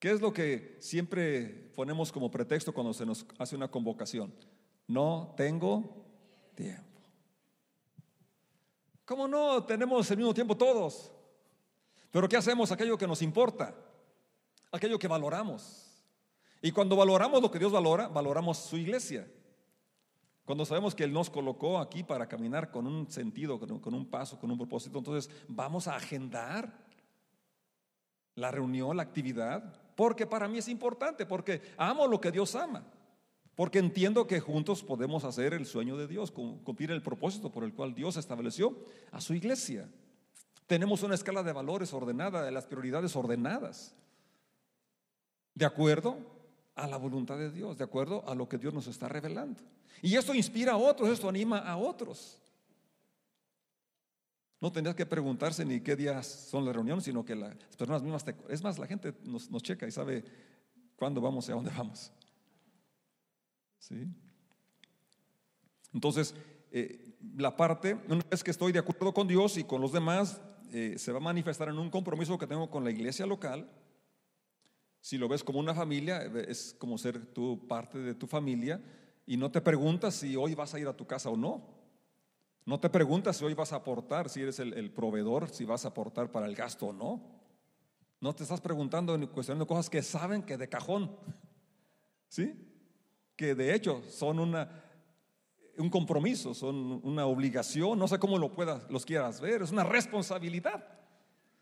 ¿Qué 0.05 0.11
es 0.11 0.21
lo 0.21 0.35
que 0.35 0.77
siempre 0.81 1.71
ponemos 1.75 2.13
como 2.13 2.31
pretexto 2.31 2.75
cuando 2.75 2.93
se 2.93 3.07
nos 3.07 3.25
hace 3.39 3.57
una 3.57 3.71
convocación? 3.71 4.35
No 4.87 5.33
tengo 5.35 6.05
tiempo. 6.55 7.01
¿Cómo 9.07 9.27
no 9.27 9.65
tenemos 9.65 10.11
el 10.11 10.19
mismo 10.19 10.35
tiempo 10.35 10.59
todos? 10.59 11.11
Pero 12.11 12.29
¿qué 12.29 12.37
hacemos? 12.37 12.71
Aquello 12.71 12.99
que 12.99 13.07
nos 13.07 13.23
importa, 13.23 13.75
aquello 14.71 14.99
que 14.99 15.09
valoramos. 15.09 15.87
Y 16.61 16.71
cuando 16.71 16.97
valoramos 16.97 17.41
lo 17.41 17.51
que 17.51 17.59
Dios 17.59 17.73
valora, 17.73 18.07
valoramos 18.09 18.59
su 18.59 18.77
iglesia. 18.77 19.27
Cuando 20.45 20.67
sabemos 20.67 20.95
que 20.95 21.05
Él 21.05 21.15
nos 21.15 21.31
colocó 21.31 21.79
aquí 21.79 22.03
para 22.03 22.29
caminar 22.29 22.71
con 22.71 22.87
un 22.87 23.11
sentido, 23.11 23.59
con 23.59 23.95
un 23.95 24.11
paso, 24.11 24.39
con 24.39 24.51
un 24.51 24.59
propósito, 24.59 24.99
entonces 24.99 25.35
vamos 25.49 25.89
a 25.89 25.97
agendar 25.97 26.85
la 28.35 28.51
reunión, 28.51 28.99
la 28.99 29.03
actividad, 29.03 29.81
porque 29.97 30.27
para 30.27 30.49
mí 30.49 30.59
es 30.59 30.69
importante, 30.69 31.27
porque 31.27 31.63
amo 31.77 32.07
lo 32.07 32.21
que 32.21 32.31
Dios 32.31 32.55
ama, 32.55 32.85
porque 33.55 33.79
entiendo 33.79 34.27
que 34.27 34.41
juntos 34.41 34.83
podemos 34.83 35.25
hacer 35.25 35.55
el 35.55 35.67
sueño 35.67 35.97
de 35.97 36.09
Dios, 36.09 36.31
cumplir 36.31 36.91
el 36.91 37.03
propósito 37.03 37.51
por 37.51 37.65
el 37.65 37.73
cual 37.73 37.95
Dios 37.95 38.17
estableció 38.17 38.77
a 39.13 39.21
su 39.21 39.35
iglesia. 39.35 39.89
Tenemos 40.67 41.03
una 41.03 41.15
escala 41.15 41.43
de 41.43 41.53
valores 41.53 41.93
ordenada, 41.93 42.43
de 42.43 42.51
las 42.51 42.67
prioridades 42.67 43.15
ordenadas, 43.17 43.95
de 45.55 45.65
acuerdo 45.67 46.19
a 46.75 46.87
la 46.87 46.97
voluntad 46.97 47.39
de 47.39 47.51
Dios, 47.51 47.79
de 47.79 47.85
acuerdo 47.85 48.25
a 48.27 48.35
lo 48.35 48.49
que 48.49 48.59
Dios 48.59 48.75
nos 48.75 48.87
está 48.87 49.09
revelando. 49.09 49.61
Y 50.03 50.17
esto 50.17 50.35
inspira 50.35 50.73
a 50.73 50.77
otros, 50.77 51.09
esto 51.11 51.29
anima 51.29 51.59
a 51.59 51.77
otros. 51.77 52.41
No 54.65 54.73
tendrías 54.73 54.97
que 54.97 55.05
preguntarse 55.05 55.63
ni 55.63 55.83
qué 55.83 55.95
días 55.95 56.27
son 56.27 56.65
las 56.65 56.75
reuniones, 56.75 57.05
sino 57.05 57.23
que 57.23 57.37
las 57.37 57.55
personas 57.77 58.03
mismas, 58.03 58.25
es 58.49 58.63
más, 58.63 58.79
la 58.79 58.87
gente 58.87 59.13
nos, 59.23 59.51
checa 59.63 59.87
y 59.87 59.91
sabe 59.91 60.25
cuándo 60.97 61.21
vamos 61.21 61.47
y 61.47 61.53
a 61.53 61.55
dónde 61.55 61.71
vamos. 61.71 62.11
¿Sí? 63.79 64.07
Entonces, 65.93 66.35
eh, 66.71 67.15
la 67.37 67.55
parte, 67.55 67.99
una 68.09 68.25
vez 68.31 68.43
que 68.43 68.53
estoy 68.53 68.73
de 68.73 68.79
acuerdo 68.79 69.13
con 69.13 69.29
Dios 69.29 69.59
y 69.59 69.65
con 69.65 69.83
los 69.83 69.93
demás, 69.93 70.41
eh, 70.73 70.95
se 70.97 71.13
va 71.13 71.19
a 71.19 71.21
manifestar 71.21 71.69
en 71.69 71.79
un 71.79 71.91
compromiso 71.91 72.39
que 72.39 72.47
tengo 72.47 72.71
con 72.71 72.85
la 72.85 72.91
iglesia 72.91 73.27
local. 73.27 73.71
Si 75.03 75.19
lo 75.19 75.29
ves 75.29 75.45
como 75.45 75.59
una 75.59 75.75
familia, 75.75 76.23
es 76.23 76.75
como 76.79 76.97
ser 76.97 77.27
tú 77.35 77.69
parte 77.69 77.99
de 77.99 78.15
tu 78.15 78.27
familia 78.27 78.83
y 79.27 79.37
no 79.37 79.51
te 79.51 79.61
preguntas 79.61 80.15
si 80.15 80.37
hoy 80.37 80.55
vas 80.55 80.73
a 80.73 80.81
ir 80.81 80.89
a 80.89 80.97
tu 80.97 81.07
casa 81.07 81.29
o 81.29 81.37
no. 81.37 81.84
No 82.67 82.81
te 82.81 82.89
preguntas 82.89 83.37
si 83.37 83.45
hoy 83.45 83.55
vas 83.55 83.73
a 83.73 83.77
aportar, 83.77 84.31
si 84.31 84.41
eres 84.41 84.59
el, 84.59 84.91
proveedor, 84.91 85.51
si 85.51 85.65
vas 85.65 85.85
a 85.85 85.89
aportar 85.89 86.31
para 86.33 86.47
el 86.47 86.55
gasto 86.55 86.87
o 86.87 86.93
no. 86.93 87.21
No 88.21 88.35
te 88.35 88.43
estás 88.43 88.61
preguntando 88.61 89.19
ni 89.19 89.27
cuestionando 89.27 89.67
cosas 89.67 89.91
que 89.91 90.03
saben 90.03 90.43
que 90.43 90.57
de 90.57 90.69
cajón, 90.69 91.15
¿sí? 92.29 92.55
Que 93.37 93.55
de 93.55 93.75
hecho 93.75 94.03
son 94.09 94.39
una, 94.39 94.83
un 95.77 95.91
compromiso, 95.91 96.55
son 96.55 97.01
una 97.03 97.27
obligación, 97.27 97.99
no 97.99 98.09
sé 98.09 98.19
cómo 98.19 98.39
lo 98.39 98.51
puedas, 98.51 98.91
los 98.91 99.05
quieras 99.05 99.43
ver, 99.43 99.61
es 99.61 99.71
una 99.71 99.85
responsabilidad. 99.85 100.89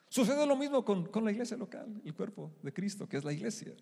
Sucede 0.08 0.46
lo 0.46 0.54
mismo 0.54 0.84
con, 0.84 1.06
con 1.06 1.24
la 1.24 1.32
iglesia 1.32 1.56
local, 1.56 2.00
el 2.04 2.14
cuerpo 2.14 2.52
de 2.62 2.72
Cristo, 2.72 3.08
que 3.08 3.16
es 3.16 3.24
la 3.24 3.32
iglesia. 3.32 3.74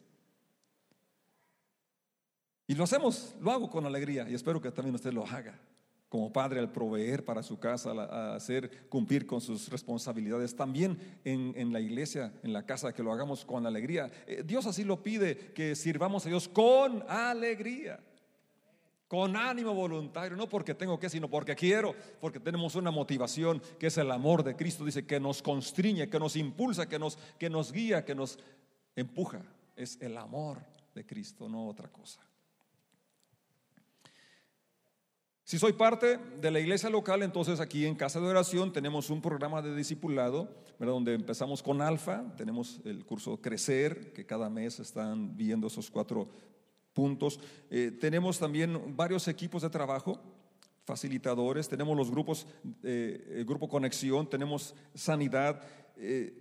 Y 2.67 2.75
lo 2.75 2.85
hacemos, 2.85 3.35
lo 3.41 3.51
hago 3.51 3.69
con 3.69 3.85
alegría 3.85 4.27
y 4.31 4.35
espero 4.35 4.59
que 4.59 4.71
también 4.71 4.95
usted 4.95 5.13
lo 5.13 5.27
haga 5.27 5.61
como 6.11 6.33
padre 6.33 6.59
al 6.59 6.73
proveer 6.73 7.25
para 7.25 7.41
su 7.41 7.61
casa, 7.61 7.93
a 7.93 8.35
hacer 8.35 8.89
cumplir 8.89 9.29
con 9.29 9.41
sus 9.41 9.69
responsabilidades. 9.69 10.57
También 10.57 10.99
en, 11.25 11.73
la 11.73 11.81
iglesia, 11.81 12.33
en 12.43 12.53
la 12.53 12.67
casa, 12.67 12.93
que 12.93 13.05
lo 13.05 13.13
hagamos 13.13 13.45
con 13.45 13.65
alegría. 13.65 14.11
Eh, 14.27 14.43
Dios 14.45 14.67
así 14.67 14.83
lo 14.83 15.05
pide, 15.05 15.53
que 15.55 15.77
sirvamos 15.77 16.27
a 16.27 16.29
Dios 16.29 16.49
con 16.49 17.05
alegría, 17.09 18.01
con 19.07 19.37
ánimo 19.37 19.73
voluntario, 19.73 20.37
no 20.37 20.49
porque 20.49 20.75
tengo 20.75 20.99
que, 20.99 21.09
sino 21.09 21.31
porque 21.31 21.55
quiero, 21.55 21.95
porque 22.21 22.41
tenemos 22.41 22.75
una 22.75 22.91
motivación 22.91 23.63
que 23.79 23.87
es 23.87 23.97
el 23.97 24.11
amor 24.11 24.43
de 24.43 24.57
Cristo, 24.57 24.85
dice, 24.85 25.07
que 25.07 25.21
nos 25.21 25.41
constriñe, 25.41 26.11
que 26.11 26.19
nos 26.19 26.35
impulsa, 26.35 26.89
que 26.89 26.99
nos, 26.99 27.19
que 27.39 27.49
nos 27.49 27.71
guía, 27.71 28.05
que 28.05 28.17
nos 28.17 28.37
empuja. 28.97 29.43
Es 29.77 29.97
el 30.01 30.17
amor 30.17 30.59
de 30.93 31.07
Cristo, 31.07 31.49
no 31.49 31.69
otra 31.69 31.87
cosa. 31.89 32.21
Si 35.51 35.59
soy 35.59 35.73
parte 35.73 36.17
de 36.41 36.51
la 36.53 36.61
iglesia 36.61 36.89
local, 36.89 37.25
entonces 37.25 37.59
aquí 37.59 37.85
en 37.85 37.97
Casa 37.97 38.21
de 38.21 38.29
Oración 38.29 38.73
tenemos 38.73 39.11
un 39.11 39.21
programa 39.21 39.61
de 39.61 39.75
discipulado, 39.75 40.49
donde 40.79 41.13
empezamos 41.15 41.61
con 41.61 41.83
Alfa, 41.83 42.23
tenemos 42.37 42.81
el 42.85 43.05
curso 43.05 43.41
Crecer, 43.43 44.13
que 44.13 44.25
cada 44.25 44.49
mes 44.49 44.79
están 44.79 45.37
viendo 45.37 45.67
esos 45.67 45.91
cuatro 45.91 46.29
puntos. 46.93 47.41
Eh, 47.69 47.91
tenemos 48.01 48.39
también 48.39 48.95
varios 48.97 49.27
equipos 49.27 49.63
de 49.63 49.71
trabajo, 49.71 50.21
facilitadores, 50.85 51.69
tenemos 51.69 51.97
los 51.97 52.13
grupos, 52.13 52.47
eh, 52.85 53.39
el 53.39 53.45
grupo 53.45 53.69
Conexión, 53.69 54.31
tenemos 54.31 54.77
Sanidad. 54.95 55.63
Eh, 55.97 56.40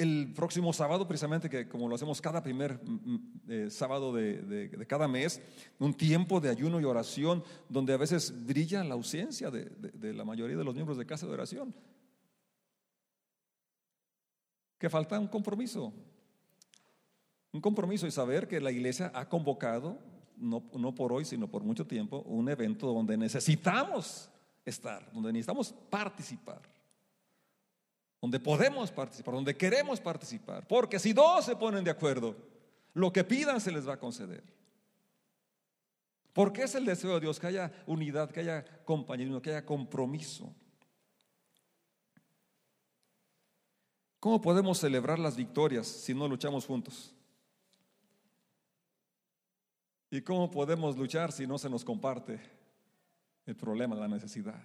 el 0.00 0.32
próximo 0.34 0.72
sábado, 0.72 1.06
precisamente, 1.06 1.50
que 1.50 1.68
como 1.68 1.86
lo 1.86 1.94
hacemos 1.94 2.20
cada 2.22 2.42
primer 2.42 2.80
mm, 2.82 3.12
mm, 3.12 3.40
eh, 3.48 3.70
sábado 3.70 4.12
de, 4.14 4.86
cada 4.88 5.06
mes, 5.06 5.42
un 5.78 5.92
tiempo 5.92 6.40
de 6.40 6.48
ayuno 6.48 6.80
y 6.80 6.84
oración, 6.84 7.44
donde 7.68 7.92
a 7.92 7.98
veces 7.98 8.46
brilla 8.46 8.82
la 8.82 8.94
ausencia 8.94 9.50
de, 9.50 9.66
de 9.66 10.14
la 10.14 10.24
mayoría 10.24 10.56
de 10.56 10.64
los 10.64 10.74
miembros 10.74 10.96
de 10.96 11.04
casa 11.04 11.26
de 11.26 11.34
oración. 11.34 11.74
Que 14.78 14.88
falta 14.88 15.20
un 15.20 15.28
compromiso. 15.28 15.92
Un 17.52 17.60
compromiso 17.60 18.06
y 18.06 18.10
saber 18.10 18.48
que 18.48 18.58
la 18.58 18.72
iglesia 18.72 19.12
ha 19.14 19.28
convocado, 19.28 19.98
no, 20.36 20.62
no 20.72 20.94
por 20.94 21.12
hoy, 21.12 21.26
sino 21.26 21.46
por 21.46 21.62
mucho 21.62 21.86
tiempo, 21.86 22.22
un 22.22 22.48
evento 22.48 22.86
donde 22.86 23.18
necesitamos 23.18 24.30
estar, 24.64 25.12
donde 25.12 25.30
necesitamos 25.30 25.74
participar 25.90 26.79
donde 28.20 28.38
podemos 28.38 28.90
participar, 28.90 29.34
donde 29.34 29.56
queremos 29.56 30.00
participar. 30.00 30.66
Porque 30.66 30.98
si 30.98 31.12
dos 31.12 31.44
se 31.44 31.56
ponen 31.56 31.84
de 31.84 31.90
acuerdo, 31.90 32.36
lo 32.92 33.12
que 33.12 33.24
pidan 33.24 33.60
se 33.60 33.72
les 33.72 33.88
va 33.88 33.94
a 33.94 33.98
conceder. 33.98 34.44
Porque 36.32 36.62
es 36.62 36.74
el 36.74 36.84
deseo 36.84 37.14
de 37.14 37.20
Dios 37.20 37.40
que 37.40 37.46
haya 37.46 37.72
unidad, 37.86 38.30
que 38.30 38.40
haya 38.40 38.64
compañerismo, 38.84 39.40
que 39.40 39.50
haya 39.50 39.64
compromiso. 39.64 40.54
¿Cómo 44.20 44.40
podemos 44.40 44.78
celebrar 44.78 45.18
las 45.18 45.34
victorias 45.34 45.86
si 45.86 46.14
no 46.14 46.28
luchamos 46.28 46.66
juntos? 46.66 47.14
¿Y 50.10 50.20
cómo 50.20 50.50
podemos 50.50 50.96
luchar 50.96 51.32
si 51.32 51.46
no 51.46 51.56
se 51.56 51.70
nos 51.70 51.84
comparte 51.84 52.38
el 53.46 53.56
problema, 53.56 53.96
la 53.96 54.08
necesidad? 54.08 54.62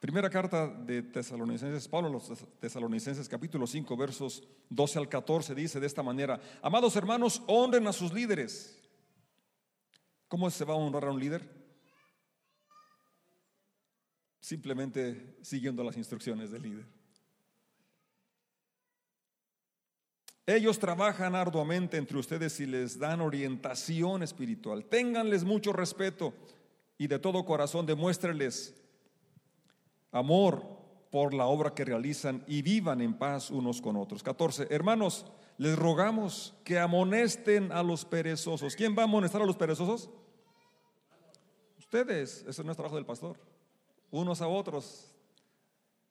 Primera 0.00 0.30
carta 0.30 0.66
de 0.66 1.02
Tesalonicenses, 1.02 1.86
Pablo 1.86 2.08
los 2.08 2.32
Tesalonicenses 2.58 3.28
capítulo 3.28 3.66
5 3.66 3.96
versos 3.98 4.42
12 4.70 4.98
al 4.98 5.10
14 5.10 5.54
dice 5.54 5.78
de 5.78 5.86
esta 5.86 6.02
manera, 6.02 6.40
amados 6.62 6.96
hermanos, 6.96 7.42
honren 7.46 7.86
a 7.86 7.92
sus 7.92 8.10
líderes. 8.10 8.80
¿Cómo 10.26 10.50
se 10.50 10.64
va 10.64 10.72
a 10.72 10.78
honrar 10.78 11.04
a 11.04 11.10
un 11.10 11.20
líder? 11.20 11.46
Simplemente 14.40 15.36
siguiendo 15.42 15.84
las 15.84 15.98
instrucciones 15.98 16.50
del 16.50 16.62
líder. 16.62 16.86
Ellos 20.46 20.78
trabajan 20.78 21.34
arduamente 21.34 21.98
entre 21.98 22.16
ustedes 22.16 22.58
y 22.58 22.64
les 22.64 22.98
dan 22.98 23.20
orientación 23.20 24.22
espiritual. 24.22 24.86
Ténganles 24.86 25.44
mucho 25.44 25.74
respeto 25.74 26.32
y 26.96 27.06
de 27.06 27.18
todo 27.18 27.44
corazón 27.44 27.84
demuéstreles 27.84 28.79
amor 30.12 30.80
por 31.10 31.34
la 31.34 31.46
obra 31.46 31.74
que 31.74 31.84
realizan 31.84 32.44
y 32.46 32.62
vivan 32.62 33.00
en 33.00 33.14
paz 33.14 33.50
unos 33.50 33.80
con 33.80 33.96
otros. 33.96 34.22
14. 34.22 34.68
Hermanos, 34.70 35.26
les 35.58 35.76
rogamos 35.76 36.54
que 36.64 36.78
amonesten 36.78 37.72
a 37.72 37.82
los 37.82 38.04
perezosos. 38.04 38.76
¿Quién 38.76 38.96
va 38.96 39.02
a 39.02 39.04
amonestar 39.04 39.42
a 39.42 39.46
los 39.46 39.56
perezosos? 39.56 40.08
Ustedes, 41.78 42.40
ese 42.40 42.50
es 42.50 42.64
nuestro 42.64 42.76
trabajo 42.76 42.96
del 42.96 43.06
pastor. 43.06 43.36
Unos 44.10 44.40
a 44.40 44.46
otros. 44.46 45.12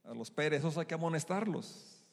A 0.04 0.14
los 0.14 0.30
perezosos 0.30 0.78
hay 0.78 0.86
que 0.86 0.96
amonestarlos. 0.96 2.04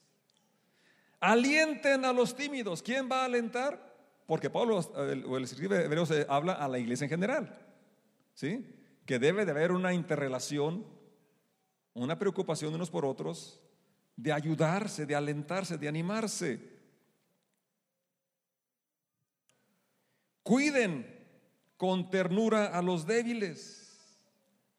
Alienten 1.21 2.05
a 2.05 2.13
los 2.13 2.37
tímidos. 2.37 2.83
¿Quién 2.83 3.09
va 3.11 3.23
a 3.23 3.25
alentar? 3.25 3.95
Porque 4.27 4.51
Pablo, 4.51 4.81
el 4.97 5.45
escribe 5.45 5.85
hebreo, 5.85 6.07
se 6.07 6.27
habla 6.29 6.53
a 6.53 6.69
la 6.69 6.79
iglesia 6.79 7.05
en 7.05 7.11
general. 7.11 7.59
¿Sí? 8.35 8.67
Que 9.05 9.19
debe 9.19 9.45
de 9.45 9.51
haber 9.51 9.73
una 9.73 9.95
interrelación 9.95 10.85
una 12.03 12.19
preocupación 12.19 12.75
unos 12.75 12.91
por 12.91 13.05
otros, 13.05 13.61
de 14.17 14.33
ayudarse, 14.33 15.07
de 15.07 15.15
alentarse, 15.15 15.79
de 15.79 15.89
animarse. 15.89 16.77
Cuiden 20.43 21.07
con 21.77 22.09
ternura 22.11 22.67
a 22.67 22.83
los 22.83 23.07
débiles. 23.07 23.83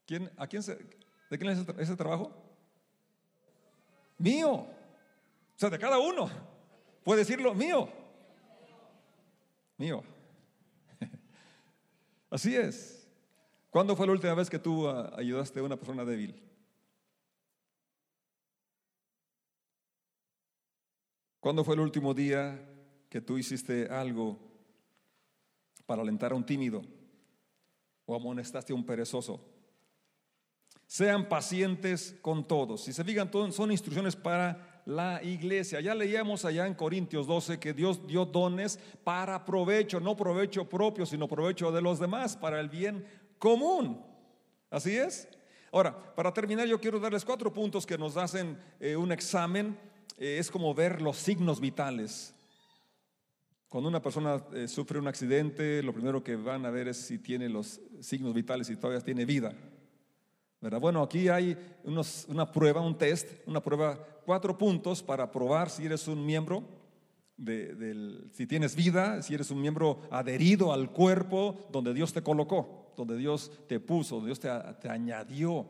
¿Quién, 0.06 0.32
a 0.38 0.47
quién 0.47 0.63
¿De 1.30 1.38
quién 1.38 1.51
es 1.51 1.67
ese 1.77 1.95
trabajo? 1.95 2.32
Mío. 4.17 4.51
O 4.53 4.67
sea, 5.56 5.69
de 5.69 5.77
cada 5.77 5.99
uno. 5.99 6.30
Puede 7.03 7.19
decirlo, 7.19 7.53
mío. 7.53 7.89
Mío. 9.77 10.03
Así 12.30 12.56
es. 12.56 13.08
¿Cuándo 13.69 13.95
fue 13.95 14.08
la 14.08 14.13
última 14.13 14.34
vez 14.34 14.49
que 14.49 14.60
tú 14.60 14.88
ah, 14.88 15.13
ayudaste 15.17 15.60
a 15.60 15.63
una 15.63 15.75
persona 15.75 16.06
débil? 16.06 16.46
¿Cuándo 21.47 21.63
fue 21.63 21.75
el 21.75 21.79
último 21.79 22.13
día 22.13 22.60
que 23.07 23.21
tú 23.21 23.38
hiciste 23.38 23.88
algo 23.89 24.38
para 25.86 26.01
alentar 26.01 26.33
a 26.33 26.36
un 26.36 26.45
tímido 26.45 26.83
o 28.05 28.13
amonestaste 28.13 28.73
a 28.73 28.75
un 28.75 28.86
perezoso? 28.86 29.39
Sean 30.86 31.29
pacientes 31.29 32.17
con 32.21 32.45
todos. 32.45 32.83
Si 32.83 32.91
se 32.91 33.01
fijan, 33.05 33.31
son 33.53 33.71
instrucciones 33.71 34.13
para 34.13 34.81
la 34.86 35.23
iglesia. 35.23 35.79
Ya 35.79 35.95
leíamos 35.95 36.43
allá 36.43 36.67
en 36.67 36.73
Corintios 36.73 37.27
12 37.27 37.62
que 37.62 37.73
Dios 37.73 38.05
dio 38.05 38.25
dones 38.25 38.77
para 39.05 39.45
provecho, 39.45 40.01
no 40.01 40.17
provecho 40.17 40.67
propio, 40.67 41.05
sino 41.05 41.29
provecho 41.29 41.71
de 41.71 41.81
los 41.81 41.97
demás, 41.97 42.36
para 42.36 42.60
el 42.60 42.67
bien 42.67 43.05
común. 43.39 44.03
Así 44.69 44.97
es. 44.97 45.29
Ahora, 45.71 46.13
para 46.13 46.33
terminar, 46.33 46.67
yo 46.67 46.81
quiero 46.81 46.99
darles 46.99 47.23
cuatro 47.23 47.53
puntos 47.53 47.86
que 47.86 47.97
nos 47.97 48.17
hacen 48.17 48.60
eh, 48.81 48.97
un 48.97 49.13
examen 49.13 49.77
eh, 50.17 50.38
es 50.39 50.52
como 50.52 50.74
ver 50.74 51.02
los 51.02 51.17
signos 51.17 51.60
vitales. 51.60 52.34
Cuando 53.67 53.89
una 53.89 54.02
persona 54.02 54.41
eh, 54.54 54.67
sufre 54.67 55.00
un 55.00 55.08
accidente, 55.08 55.84
lo 55.84 55.93
primero 55.93 56.24
que 56.24 56.36
van 56.36 56.65
a 56.65 56.70
ver 56.70 56.88
es 56.88 56.98
si 56.98 57.20
tiene 57.20 57.50
los 57.50 57.82
signos 58.00 58.34
vitales 58.34 58.70
y 58.70 58.78
todavía 58.78 59.02
tiene 59.02 59.26
vida. 59.26 59.54
¿verdad? 60.62 60.80
Bueno, 60.80 61.04
aquí 61.04 61.28
hay 61.28 61.58
una 61.84 62.52
prueba, 62.52 62.82
un 62.82 62.98
test, 62.98 63.30
una 63.46 63.62
prueba, 63.62 63.98
cuatro 64.26 64.58
puntos 64.58 65.04
para 65.04 65.30
probar 65.32 65.70
si 65.70 65.86
eres 65.86 66.08
un 66.08 66.26
miembro, 66.26 66.63
de, 67.36 68.30
si 68.34 68.48
tienes 68.48 68.76
vida, 68.76 69.22
si 69.22 69.36
eres 69.36 69.52
un 69.52 69.62
miembro 69.62 70.00
adherido 70.10 70.74
al 70.74 70.91
cuerpo 70.91 71.67
donde 71.72 71.93
Dios 71.93 72.12
te 72.12 72.24
colocó, 72.24 72.93
donde 72.98 73.15
Dios 73.17 73.52
te 73.67 73.80
puso, 73.80 74.15
donde 74.15 74.30
Dios 74.30 74.39
te 74.39 74.89
añadió. 74.89 75.67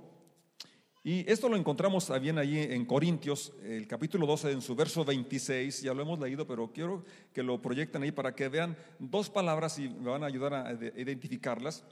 Y 1.07 1.23
esto 1.31 1.47
lo 1.47 1.55
encontramos 1.55 2.07
también 2.07 2.37
allí 2.37 2.59
en 2.59 2.83
Corintios, 2.83 3.53
el 3.63 3.87
capítulo 3.87 4.27
12, 4.27 4.51
en 4.51 4.61
su 4.61 4.75
verso 4.75 5.05
26, 5.05 5.83
ya 5.83 5.93
lo 5.93 6.01
hemos 6.01 6.19
leído, 6.19 6.45
pero 6.45 6.69
quiero 6.73 7.05
que 7.31 7.43
lo 7.43 7.61
proyecten 7.61 8.03
ahí 8.03 8.11
para 8.11 8.35
que 8.35 8.49
vean 8.49 8.75
dos 8.99 9.29
palabras 9.29 9.79
y 9.79 9.87
me 9.87 10.09
van 10.09 10.23
a 10.23 10.25
ayudar 10.25 10.53
a 10.53 10.73
identificarlas. 10.73 11.85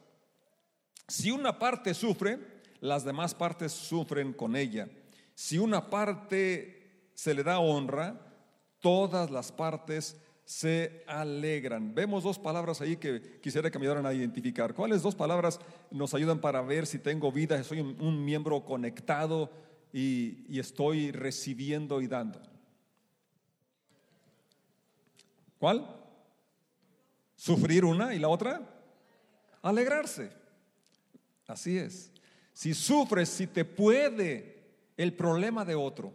Si 1.08 1.32
una 1.32 1.58
parte 1.58 1.94
sufre, 1.94 2.40
las 2.82 3.06
demás 3.06 3.34
partes 3.34 3.72
sufren 3.72 4.34
con 4.34 4.54
ella. 4.54 4.90
Si 5.34 5.58
una 5.58 5.90
parte 5.90 7.08
se 7.14 7.34
le 7.34 7.44
da 7.44 7.60
honra, 7.60 8.20
todas 8.82 9.32
las 9.32 9.50
partes 9.50 10.20
se 10.46 11.04
alegran. 11.08 11.94
Vemos 11.96 12.24
dos 12.24 12.38
palabras 12.38 12.80
ahí 12.80 12.98
que 12.98 13.40
quisiera 13.42 13.72
que 13.72 13.80
me 13.80 13.86
ayudaran 13.86 14.06
a 14.06 14.14
identificar. 14.14 14.76
¿Cuáles 14.76 15.02
dos 15.02 15.16
palabras 15.16 15.60
nos 15.90 16.14
ayudan 16.14 16.40
para 16.40 16.62
ver 16.62 16.86
si 16.86 17.00
tengo 17.00 17.32
vida, 17.32 17.62
soy 17.64 17.80
un, 17.80 18.24
miembro 18.24 18.64
conectado 18.64 19.52
y, 19.92 20.46
y 20.48 20.60
estoy 20.60 21.12
recibiendo 21.12 22.00
y 22.00 22.08
dando? 22.08 22.40
¿Cuál? 25.58 25.88
Sufrir 27.36 27.84
una 27.84 28.14
y 28.14 28.20
la 28.20 28.30
otra, 28.30 28.62
alegrarse. 29.64 30.32
Así 31.48 31.78
es. 31.78 32.12
Si 32.54 32.74
sufres, 32.76 33.30
si 33.30 33.48
te 33.48 33.66
puede 33.66 34.64
el 34.96 35.14
problema 35.14 35.66
de 35.66 35.76
otro, 35.76 36.14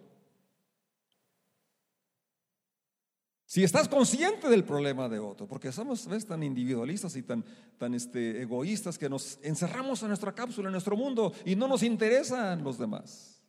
Si 3.51 3.65
estás 3.65 3.89
consciente 3.89 4.49
del 4.49 4.63
problema 4.63 5.09
de 5.09 5.19
otro, 5.19 5.49
porque 5.49 5.73
somos 5.73 6.09
tan 6.25 6.45
individualistas 6.45 7.17
y 7.17 7.25
tan, 7.25 7.45
tan 7.79 7.95
este, 7.95 8.43
egoístas 8.43 8.97
que 8.97 9.09
nos 9.09 9.41
encerramos 9.43 10.01
en 10.03 10.09
nuestra 10.09 10.33
cápsula, 10.33 10.69
en 10.69 10.73
nuestro 10.73 10.97
mundo, 10.97 11.33
y 11.45 11.57
no 11.57 11.67
nos 11.67 11.83
interesan 11.83 12.63
los 12.63 12.79
demás. 12.79 13.43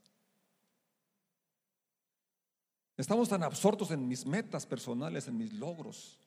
Estamos 2.98 3.30
tan 3.30 3.44
absortos 3.44 3.92
en 3.92 4.08
mis 4.08 4.26
metas 4.26 4.66
personales, 4.66 5.28
en 5.28 5.38
mis 5.38 5.54
logros. 5.54 6.18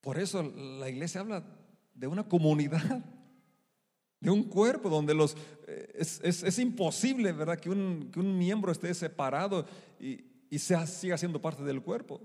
Por 0.00 0.16
eso 0.16 0.44
la 0.44 0.88
iglesia 0.88 1.22
habla 1.22 1.42
de 1.92 2.06
una 2.06 2.28
comunidad, 2.28 3.04
de 4.20 4.30
un 4.30 4.44
cuerpo 4.44 4.88
donde 4.88 5.12
los, 5.12 5.36
eh, 5.66 5.92
es, 5.96 6.58
imposible, 6.60 7.32
¿verdad? 7.32 7.58
Que 7.58 7.68
un, 7.68 8.10
que 8.12 8.20
un 8.20 8.38
miembro 8.38 8.70
esté 8.70 8.94
separado 8.94 9.66
y, 9.98 10.28
y 10.50 10.58
se, 10.58 10.86
siga 10.86 11.18
siendo 11.18 11.40
parte 11.40 11.62
del 11.62 11.82
cuerpo. 11.82 12.20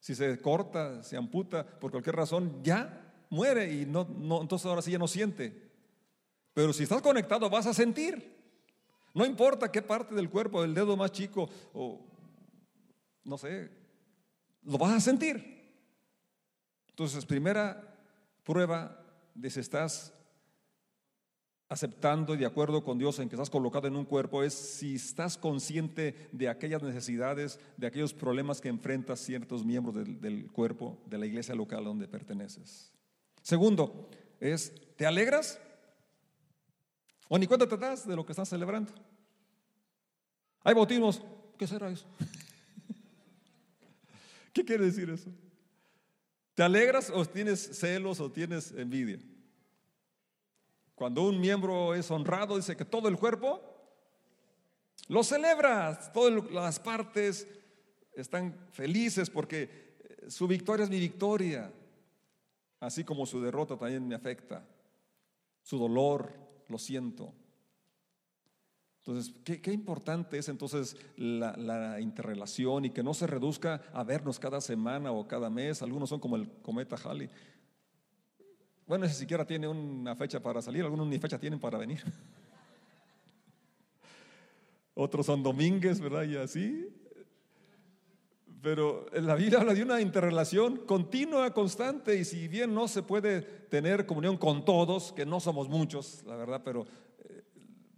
Si 0.00 0.14
se 0.14 0.40
corta, 0.40 1.02
se 1.02 1.16
amputa, 1.16 1.66
por 1.66 1.90
cualquier 1.90 2.16
razón, 2.16 2.62
ya 2.62 3.26
muere 3.30 3.72
y 3.72 3.86
no, 3.86 4.04
no, 4.04 4.40
entonces 4.42 4.66
ahora 4.66 4.82
sí 4.82 4.92
ya 4.92 4.98
no 4.98 5.08
siente. 5.08 5.70
Pero 6.54 6.72
si 6.72 6.84
estás 6.84 7.02
conectado 7.02 7.50
vas 7.50 7.66
a 7.66 7.74
sentir. 7.74 8.36
No 9.14 9.26
importa 9.26 9.72
qué 9.72 9.82
parte 9.82 10.14
del 10.14 10.30
cuerpo, 10.30 10.62
el 10.62 10.74
dedo 10.74 10.96
más 10.96 11.10
chico 11.12 11.48
o 11.72 12.04
no 13.24 13.36
sé, 13.36 13.70
lo 14.62 14.78
vas 14.78 14.92
a 14.92 15.00
sentir. 15.00 15.58
Entonces, 16.88 17.24
primera 17.24 17.96
prueba 18.42 19.04
de 19.34 19.50
si 19.50 19.60
estás 19.60 20.12
aceptando 21.68 22.34
y 22.34 22.38
de 22.38 22.46
acuerdo 22.46 22.82
con 22.82 22.98
Dios 22.98 23.18
en 23.18 23.28
que 23.28 23.34
estás 23.34 23.50
colocado 23.50 23.86
en 23.86 23.96
un 23.96 24.06
cuerpo 24.06 24.42
es 24.42 24.54
si 24.54 24.94
estás 24.94 25.36
consciente 25.36 26.28
de 26.32 26.48
aquellas 26.48 26.82
necesidades, 26.82 27.60
de 27.76 27.86
aquellos 27.86 28.14
problemas 28.14 28.60
que 28.60 28.68
enfrentas 28.68 29.20
ciertos 29.20 29.64
miembros 29.64 29.94
del, 29.94 30.50
cuerpo 30.50 30.98
de 31.06 31.18
la 31.18 31.26
iglesia 31.26 31.54
local 31.54 31.84
donde 31.84 32.08
perteneces. 32.08 32.90
Segundo, 33.42 34.08
es, 34.40 34.72
¿te 34.96 35.04
alegras? 35.04 35.60
¿O 37.28 37.38
ni 37.38 37.46
cuenta 37.46 37.68
te 37.68 37.76
das 37.76 38.06
de 38.06 38.16
lo 38.16 38.24
que 38.24 38.32
estás 38.32 38.48
celebrando? 38.48 38.92
Hay 40.64 40.74
bautismos, 40.74 41.22
¿qué 41.58 41.66
será 41.66 41.90
eso? 41.90 42.06
¿Qué 44.54 44.64
quiere 44.64 44.86
decir 44.86 45.10
eso? 45.10 45.30
¿Te 46.54 46.62
alegras 46.62 47.10
o 47.10 47.24
tienes 47.26 47.78
celos 47.78 48.20
o 48.20 48.32
tienes 48.32 48.72
envidia? 48.72 49.18
Cuando 50.98 51.22
un 51.22 51.40
miembro 51.40 51.94
es 51.94 52.10
honrado, 52.10 52.56
dice 52.56 52.76
que 52.76 52.84
todo 52.84 53.08
el 53.08 53.16
cuerpo 53.16 53.62
lo 55.06 55.22
celebra, 55.22 56.10
todas 56.12 56.50
las 56.50 56.80
partes 56.80 57.46
están 58.14 58.52
felices 58.72 59.30
porque 59.30 59.62
eh, 59.62 60.28
su 60.28 60.48
victoria 60.48 60.82
es 60.82 60.90
mi 60.90 60.98
victoria, 60.98 61.72
así 62.80 63.04
como 63.04 63.26
su 63.26 63.40
derrota 63.40 63.76
también 63.76 64.08
me 64.08 64.16
afecta, 64.16 64.66
su 65.62 65.78
dolor, 65.78 66.32
lo 66.66 66.78
siento. 66.78 67.32
Entonces, 69.06 69.32
qué, 69.44 69.72
importante 69.72 70.36
es 70.36 70.48
entonces 70.48 70.96
la, 71.16 71.56
la, 71.56 72.00
interrelación 72.00 72.86
y 72.86 72.90
que 72.90 73.04
no 73.04 73.14
se 73.14 73.28
reduzca 73.28 73.82
a 73.94 74.02
vernos 74.02 74.40
cada 74.40 74.60
semana 74.60 75.12
o 75.12 75.28
cada 75.28 75.48
mes. 75.48 75.80
Algunos 75.80 76.10
son 76.10 76.20
como 76.20 76.36
el 76.36 76.50
cometa 76.60 76.96
Halley, 76.96 77.30
bueno, 78.88 79.04
ese 79.04 79.16
siquiera 79.16 79.46
tiene 79.46 79.68
una 79.68 80.16
fecha 80.16 80.40
para 80.40 80.62
salir, 80.62 80.82
algunos 80.82 81.06
ni 81.06 81.18
fecha 81.18 81.38
tienen 81.38 81.60
para 81.60 81.76
venir. 81.76 82.02
Otros 84.94 85.26
son 85.26 85.42
domínguez, 85.42 86.00
¿verdad? 86.00 86.24
Y 86.24 86.36
así. 86.36 86.88
Pero 88.62 89.06
la 89.12 89.34
Biblia 89.34 89.60
habla 89.60 89.74
de 89.74 89.82
una 89.82 90.00
interrelación 90.00 90.78
continua, 90.78 91.52
constante, 91.52 92.18
y 92.18 92.24
si 92.24 92.48
bien 92.48 92.74
no 92.74 92.88
se 92.88 93.02
puede 93.02 93.42
tener 93.42 94.06
comunión 94.06 94.38
con 94.38 94.64
todos, 94.64 95.12
que 95.12 95.26
no 95.26 95.38
somos 95.38 95.68
muchos, 95.68 96.24
la 96.24 96.36
verdad, 96.36 96.62
pero 96.64 96.86
eh, 97.28 97.44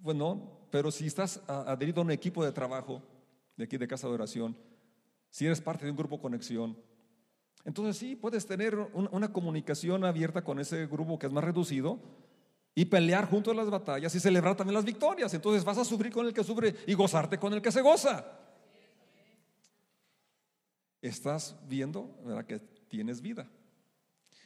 bueno, 0.00 0.58
pero 0.70 0.90
si 0.90 1.06
estás 1.06 1.40
adherido 1.46 2.00
a 2.00 2.04
un 2.04 2.10
equipo 2.10 2.44
de 2.44 2.50
trabajo 2.50 3.00
de 3.56 3.64
aquí 3.64 3.78
de 3.78 3.86
Casa 3.86 4.08
de 4.08 4.14
Oración, 4.14 4.56
si 5.30 5.46
eres 5.46 5.60
parte 5.60 5.84
de 5.84 5.92
un 5.92 5.96
grupo 5.96 6.20
conexión, 6.20 6.76
entonces 7.64 7.96
sí, 7.96 8.16
puedes 8.16 8.46
tener 8.46 8.76
una 8.76 9.32
comunicación 9.32 10.04
abierta 10.04 10.42
con 10.42 10.58
ese 10.58 10.86
grupo 10.86 11.18
que 11.18 11.26
es 11.26 11.32
más 11.32 11.44
reducido 11.44 11.98
y 12.74 12.86
pelear 12.86 13.28
junto 13.28 13.50
a 13.50 13.54
las 13.54 13.68
batallas 13.68 14.14
y 14.14 14.20
celebrar 14.20 14.56
también 14.56 14.74
las 14.74 14.84
victorias. 14.84 15.34
Entonces 15.34 15.64
vas 15.64 15.78
a 15.78 15.84
sufrir 15.84 16.12
con 16.12 16.26
el 16.26 16.32
que 16.32 16.42
sufre 16.42 16.74
y 16.86 16.94
gozarte 16.94 17.38
con 17.38 17.52
el 17.52 17.60
que 17.60 17.70
se 17.70 17.82
goza. 17.82 18.24
Estás 21.02 21.56
viendo 21.68 22.10
que 22.46 22.58
tienes 22.88 23.20
vida. 23.20 23.48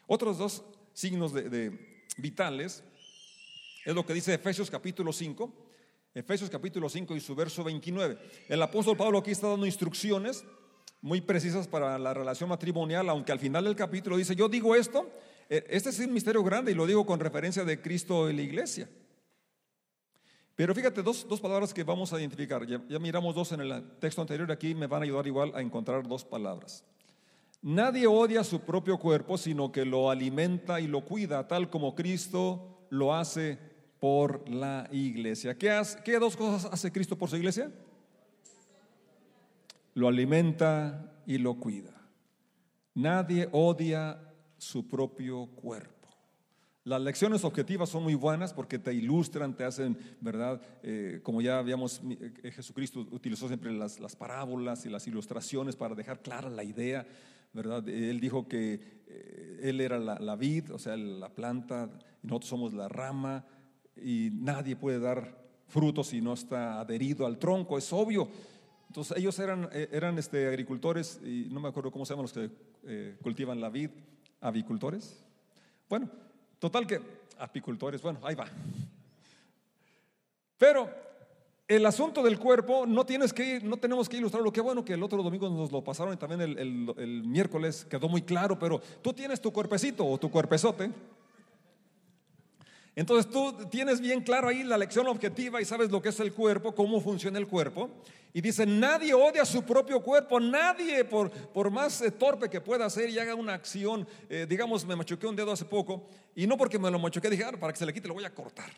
Otros 0.07 0.39
dos 0.39 0.65
signos 0.93 1.33
de, 1.33 2.03
vitales 2.17 2.83
es 3.85 3.95
lo 3.95 4.05
que 4.05 4.15
dice 4.15 4.35
Efesios 4.35 4.71
capítulo 4.71 5.13
5. 5.13 5.53
Efesios 6.15 6.51
capítulo 6.51 6.89
5 6.89 7.17
y 7.17 7.21
su 7.21 7.35
verso 7.35 7.63
29. 7.65 8.19
El 8.49 8.63
apóstol 8.63 8.97
Pablo 8.97 9.19
aquí 9.19 9.31
está 9.31 9.49
dando 9.49 9.67
instrucciones 9.67 10.45
muy 11.05 11.21
precisas 11.21 11.69
para 11.69 11.99
la 11.99 12.15
relación 12.15 12.49
matrimonial, 12.49 13.11
aunque 13.11 13.31
al 13.31 13.39
final 13.39 13.65
del 13.65 13.77
capítulo 13.77 14.17
dice, 14.17 14.35
yo 14.35 14.49
digo 14.49 14.75
esto, 14.75 15.07
eh, 15.51 15.63
este 15.69 15.91
es 15.91 15.99
un 15.99 16.15
misterio 16.15 16.43
grande 16.43 16.73
y 16.73 16.75
lo 16.75 16.87
digo 16.87 17.05
con 17.05 17.21
referencia 17.21 17.63
de 17.63 17.79
Cristo 17.79 18.31
y 18.31 18.33
la 18.33 18.41
iglesia. 18.41 18.89
Pero 20.55 20.75
fíjate, 20.75 21.03
dos, 21.03 21.27
palabras 21.43 21.75
que 21.75 21.85
vamos 21.85 22.11
a 22.15 22.19
identificar. 22.19 22.67
Ya, 22.67 22.83
ya, 22.89 22.99
miramos 22.99 23.35
dos 23.35 23.53
en 23.53 23.61
el 23.61 23.99
texto 23.99 24.23
anterior, 24.23 24.51
aquí 24.51 24.75
me 24.75 24.87
van 24.87 25.03
a 25.03 25.05
ayudar 25.05 25.27
igual 25.27 25.53
a 25.55 25.61
encontrar 25.61 26.09
dos 26.09 26.25
palabras. 26.25 26.83
Nadie 27.61 28.07
odia 28.07 28.43
su 28.43 28.61
propio 28.61 28.97
cuerpo, 28.97 29.37
sino 29.37 29.71
que 29.71 29.85
lo 29.85 30.09
alimenta 30.09 30.81
y 30.81 30.87
lo 30.87 31.05
cuida, 31.05 31.47
tal 31.47 31.69
como 31.69 31.95
Cristo 31.95 32.87
lo 32.89 33.15
hace 33.15 33.59
por 34.01 34.49
la 34.49 34.89
iglesia. 34.91 35.55
¿Qué, 35.59 35.71
hace, 35.71 36.03
qué 36.03 36.19
dos 36.19 36.35
cosas 36.35 36.73
hace 36.73 36.91
Cristo 36.91 37.15
por 37.19 37.29
su 37.29 37.37
iglesia? 37.37 37.71
Lo 39.95 40.09
alimenta 40.09 41.23
y 41.27 41.39
lo 41.39 41.55
cuida. 41.55 41.95
Nadie 42.95 43.49
odia 43.53 44.21
su 44.59 44.89
propio 44.89 45.47
cuerpo. 45.47 45.95
Las 46.85 47.01
lecciones 47.01 47.45
objetivas 47.45 47.89
son 47.89 48.03
muy 48.03 48.15
buenas 48.15 48.53
porque 48.53 48.79
te 48.79 48.93
ilustran, 48.93 49.57
te 49.57 49.65
hacen, 49.65 49.97
¿verdad? 50.21 50.61
Eh, 50.83 51.21
como 51.23 51.41
ya 51.41 51.59
habíamos, 51.59 52.03
eh, 52.11 52.51
Jesucristo 52.53 53.01
utilizó 53.11 53.49
siempre 53.49 53.73
las, 53.73 53.99
parábolas 54.17 54.85
y 54.85 54.91
las 54.91 55.07
ilustraciones 55.07 55.77
para 55.77 55.95
dejar 55.95 56.21
clara 56.21 56.51
la 56.51 56.63
idea, 56.63 57.07
¿verdad? 57.55 57.89
Él 57.89 58.21
dijo 58.21 58.47
que 58.47 59.03
eh, 59.07 59.61
Él 59.63 59.81
era 59.81 59.99
la, 59.99 60.19
la, 60.19 60.37
vid, 60.37 60.75
o 60.75 60.79
sea, 60.79 60.95
la 60.97 61.31
planta, 61.31 61.89
y 62.23 62.27
nosotros 62.27 62.51
somos 62.51 62.75
la 62.75 62.89
rama, 62.89 63.47
y 63.97 64.29
nadie 64.35 64.77
puede 64.77 64.99
dar 64.99 65.43
frutos 65.69 66.09
si 66.09 66.21
no 66.21 66.35
está 66.35 66.81
adherido 66.81 67.25
al 67.25 67.39
tronco, 67.39 67.79
es 67.79 67.91
obvio. 67.95 68.29
Entonces 68.95 69.17
ellos 69.17 69.37
eran, 69.41 69.69
eh, 69.73 69.89
eran 69.91 70.17
este, 70.19 70.47
agricultores 70.47 71.19
y 71.25 71.49
no 71.51 71.59
me 71.59 71.69
acuerdo 71.69 71.91
cómo 71.91 72.07
se 72.07 72.13
llaman 72.13 72.23
los 72.23 72.33
que 72.33 72.49
eh, 72.85 73.17
cultivan 73.21 73.61
la 73.61 73.69
vid, 73.69 73.91
avicultores. 74.41 75.21
Bueno, 75.89 76.09
total 76.61 76.87
que 76.87 77.01
apicultores, 77.41 78.01
bueno, 78.01 78.21
ahí 78.23 78.37
va. 78.37 78.47
Pero 80.57 80.89
el 81.67 81.85
asunto 81.85 82.23
del 82.23 82.39
cuerpo 82.39 82.87
no 82.87 83.05
tienes 83.05 83.33
que 83.33 83.59
no 83.63 83.79
tenemos 83.79 84.09
que 84.09 84.19
ilustrarlo. 84.19 84.53
Qué 84.53 84.61
bueno 84.61 84.85
que 84.85 84.93
el 84.93 85.03
otro 85.03 85.25
domingo 85.25 85.51
nos 85.51 85.73
lo 85.73 85.83
pasaron 85.83 86.15
y 86.15 86.17
también 86.17 86.43
el, 86.43 86.95
el 86.97 87.25
miércoles 87.25 87.85
quedó 87.91 88.09
muy 88.09 88.23
claro, 88.23 88.57
pero 88.61 88.81
tú 89.03 89.13
tienes 89.13 89.41
tu 89.41 89.53
cuerpecito 89.53 90.07
o 90.07 90.19
tu 90.19 90.31
cuerpezote 90.31 90.93
Entonces 92.97 93.31
tú 93.31 93.53
tienes 93.71 94.01
bien 94.01 94.21
claro 94.21 94.49
ahí 94.49 94.63
la 94.63 94.79
lección 94.79 95.09
objetiva 95.09 95.61
y 95.61 95.65
sabes 95.65 95.91
lo 95.91 96.01
que 96.01 96.11
es 96.11 96.21
el 96.21 96.33
cuerpo, 96.33 96.75
cómo 96.75 97.01
funciona 97.01 97.39
el 97.39 97.49
cuerpo. 97.49 97.91
Y 98.33 98.41
dice, 98.41 98.67
nadie 98.67 99.15
odia 99.15 99.45
su 99.45 99.63
propio 99.63 100.01
cuerpo, 100.01 100.41
nadie, 100.41 101.05
por, 101.05 101.31
por 101.31 101.71
más 101.71 102.01
eh, 102.03 102.11
torpe 102.11 102.51
que 102.51 102.61
pueda 102.61 102.89
ser 102.91 103.09
y 103.11 103.19
haga 103.19 103.35
una 103.35 103.55
acción, 103.55 104.07
eh, 104.29 104.47
digamos, 104.49 104.85
me 104.85 104.97
machuqué 104.97 105.27
un 105.27 105.37
dedo 105.37 105.53
hace 105.53 105.65
poco, 105.65 106.09
y 106.35 106.45
no 106.47 106.57
porque 106.57 106.77
me 106.77 106.91
lo 106.91 106.99
machuqué, 106.99 107.31
dije, 107.31 107.45
ah, 107.45 107.53
para 107.53 107.73
que 107.73 107.79
se 107.79 107.87
le 107.87 107.95
quite 107.95 108.09
lo 108.09 108.15
voy 108.15 108.25
a 108.25 108.35
cortar, 108.35 108.71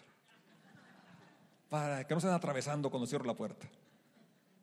para 1.71 2.07
que 2.07 2.15
no 2.15 2.21
se 2.21 2.27
estén 2.27 2.37
atravesando 2.37 2.91
cuando 2.91 3.07
cierro 3.07 3.25
la 3.25 3.35
puerta. 3.35 3.67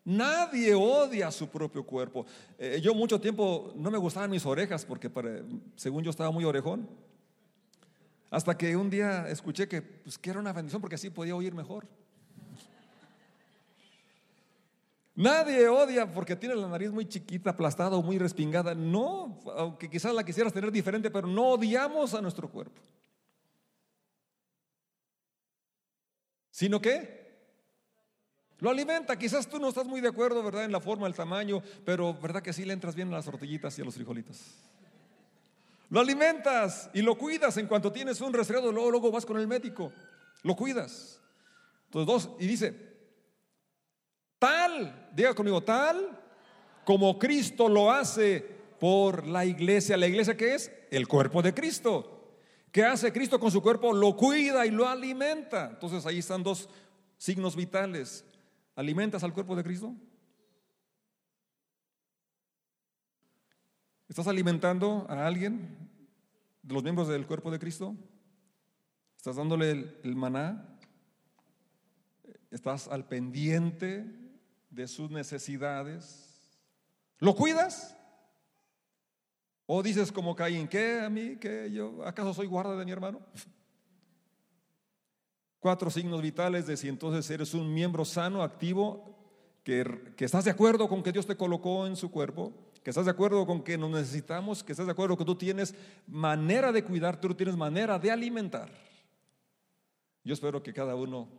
Nadie 0.06 0.76
odia 0.76 1.32
su 1.32 1.48
propio 1.48 1.84
cuerpo. 1.84 2.26
Eh, 2.60 2.80
yo 2.84 2.94
mucho 2.94 3.20
tiempo 3.20 3.72
no 3.76 3.90
me 3.90 3.98
gustaban 3.98 4.30
mis 4.30 4.46
orejas 4.46 4.86
porque 4.86 5.10
según 5.76 6.04
yo 6.04 6.10
estaba 6.10 6.30
muy 6.30 6.44
orejón. 6.44 6.88
Hasta 8.34 8.58
que 8.58 8.76
un 8.76 8.90
día 8.90 9.28
escuché 9.30 9.68
que, 9.68 9.84
pues, 9.84 10.18
que 10.18 10.32
era 10.32 10.40
una 10.40 10.52
bendición 10.52 10.82
porque 10.82 10.96
así 10.96 11.12
podía 11.12 11.36
oír 11.36 11.54
mejor. 11.54 11.88
Nadie 15.14 15.68
odia 15.68 16.12
porque 16.12 16.36
tiene 16.36 16.56
la 16.56 16.68
nariz 16.68 16.90
muy 16.90 17.08
chiquita, 17.08 17.52
aplastada 17.52 17.96
o 17.96 18.02
muy 18.02 18.18
respingada. 18.18 18.74
No, 18.74 19.40
aunque 19.56 19.88
quizás 19.88 20.16
la 20.16 20.24
quisieras 20.24 20.52
tener 20.52 20.72
diferente, 20.72 21.12
pero 21.12 21.28
no 21.28 21.50
odiamos 21.50 22.16
a 22.16 22.22
nuestro 22.22 22.50
cuerpo. 22.50 22.82
Sino 26.50 26.82
que 26.82 27.38
lo 28.58 28.72
alimenta. 28.72 29.16
Quizás 29.16 29.48
tú 29.48 29.60
no 29.60 29.70
estás 29.70 29.86
muy 29.86 30.02
de 30.02 30.08
acuerdo, 30.08 30.42
¿verdad? 30.42 30.66
En 30.66 30.72
la 30.72 30.82
forma, 30.82 31.06
el 31.06 31.14
tamaño, 31.14 31.62
pero 31.86 32.16
¿verdad 32.16 32.42
que 32.42 32.52
sí 32.52 32.66
le 32.66 32.74
entras 32.74 32.96
bien 32.96 33.10
a 33.10 33.18
las 33.18 33.26
tortillitas 33.26 33.78
y 33.78 33.84
a 33.84 33.86
los 33.86 33.94
frijolitos? 33.94 34.73
Lo 35.94 36.00
alimentas 36.00 36.90
y 36.92 37.04
lo 37.04 37.16
cuidas. 37.16 37.56
En 37.58 37.68
cuanto 37.68 37.92
tienes 37.92 38.20
un 38.20 38.34
resfriado, 38.34 38.72
luego, 38.72 39.12
vas 39.12 39.28
con 39.28 39.38
el 39.38 39.46
médico. 39.46 39.94
Lo 40.42 40.56
cuidas. 40.56 41.22
Entonces, 41.86 42.08
dos, 42.08 42.36
y 42.40 42.48
dice, 42.48 42.74
tal, 44.40 45.12
diga 45.14 45.36
conmigo, 45.36 45.62
tal 45.62 46.20
como 46.84 47.20
Cristo 47.20 47.70
lo 47.70 47.92
hace 47.92 48.44
por 48.80 49.28
la 49.28 49.46
iglesia. 49.46 49.96
¿La 49.96 50.08
iglesia 50.08 50.36
qué 50.36 50.56
es? 50.56 50.72
El 50.90 51.08
cuerpo 51.08 51.44
de 51.44 51.54
Cristo. 51.54 52.40
¿Qué 52.72 52.84
hace 52.84 53.14
Cristo 53.14 53.40
con 53.40 53.52
su 53.52 53.62
cuerpo? 53.62 53.94
Lo 53.94 54.16
cuida 54.18 54.66
y 54.66 54.72
lo 54.72 54.90
alimenta. 54.90 55.70
Entonces 55.74 56.08
ahí 56.08 56.18
están 56.18 56.42
dos 56.42 56.70
signos 57.20 57.56
vitales. 57.56 58.26
¿Alimentas 58.76 59.24
al 59.24 59.32
cuerpo 59.32 59.56
de 59.56 59.64
Cristo? 59.64 59.94
¿Estás 64.14 64.28
alimentando 64.28 65.08
a 65.10 65.26
alguien 65.26 65.76
de 66.62 66.74
los 66.76 66.84
miembros 66.84 67.08
del 67.08 67.26
cuerpo 67.26 67.50
de 67.50 67.58
Cristo? 67.58 67.96
¿Estás 69.18 69.38
dándole 69.38 69.72
el, 70.04 70.16
maná? 70.16 70.78
¿Estás 72.52 72.88
al 72.90 73.08
pendiente 73.08 74.06
de 74.70 74.88
sus 74.88 75.10
necesidades? 75.10 76.60
¿Lo 77.18 77.34
cuidas? 77.34 77.98
¿O 79.66 79.82
dices 79.82 80.12
como 80.12 80.36
Caín, 80.36 80.68
¿qué 80.68 81.00
a 81.00 81.10
mí? 81.10 81.38
¿Qué 81.38 81.72
yo? 81.72 82.06
¿Acaso 82.06 82.36
soy 82.36 82.46
guarda 82.46 82.78
de 82.78 82.86
mi 82.86 82.92
hermano? 82.92 83.20
Cuatro 85.60 85.90
signos 85.90 86.22
vitales 86.22 86.68
de 86.68 86.78
si 86.78 86.88
entonces 86.88 87.28
eres 87.32 87.56
un 87.56 87.74
miembro 87.74 88.06
sano, 88.06 88.44
activo, 88.44 89.18
que, 89.64 90.14
que, 90.16 90.26
estás 90.26 90.46
de 90.46 90.52
acuerdo 90.52 90.88
con 90.88 91.02
que 91.02 91.12
Dios 91.12 91.26
te 91.26 91.36
colocó 91.36 91.88
en 91.88 91.96
su 91.96 92.12
cuerpo, 92.12 92.54
que 92.84 92.90
estás 92.90 93.06
de 93.06 93.12
acuerdo 93.12 93.46
con 93.46 93.64
que 93.64 93.78
nos 93.78 93.90
necesitamos, 93.92 94.64
que 94.64 94.74
estás 94.74 94.86
de 94.86 94.92
acuerdo 94.92 95.18
que 95.18 95.24
tú 95.24 95.36
tienes 95.36 95.74
manera 96.06 96.72
de 96.72 96.84
cuidar, 96.84 97.20
tú 97.20 97.34
tienes 97.34 97.56
manera 97.56 97.98
de 97.98 98.12
alimentar. 98.12 98.70
Yo 100.24 100.34
espero 100.34 100.62
que 100.62 100.74
cada 100.74 100.94
uno 100.96 101.30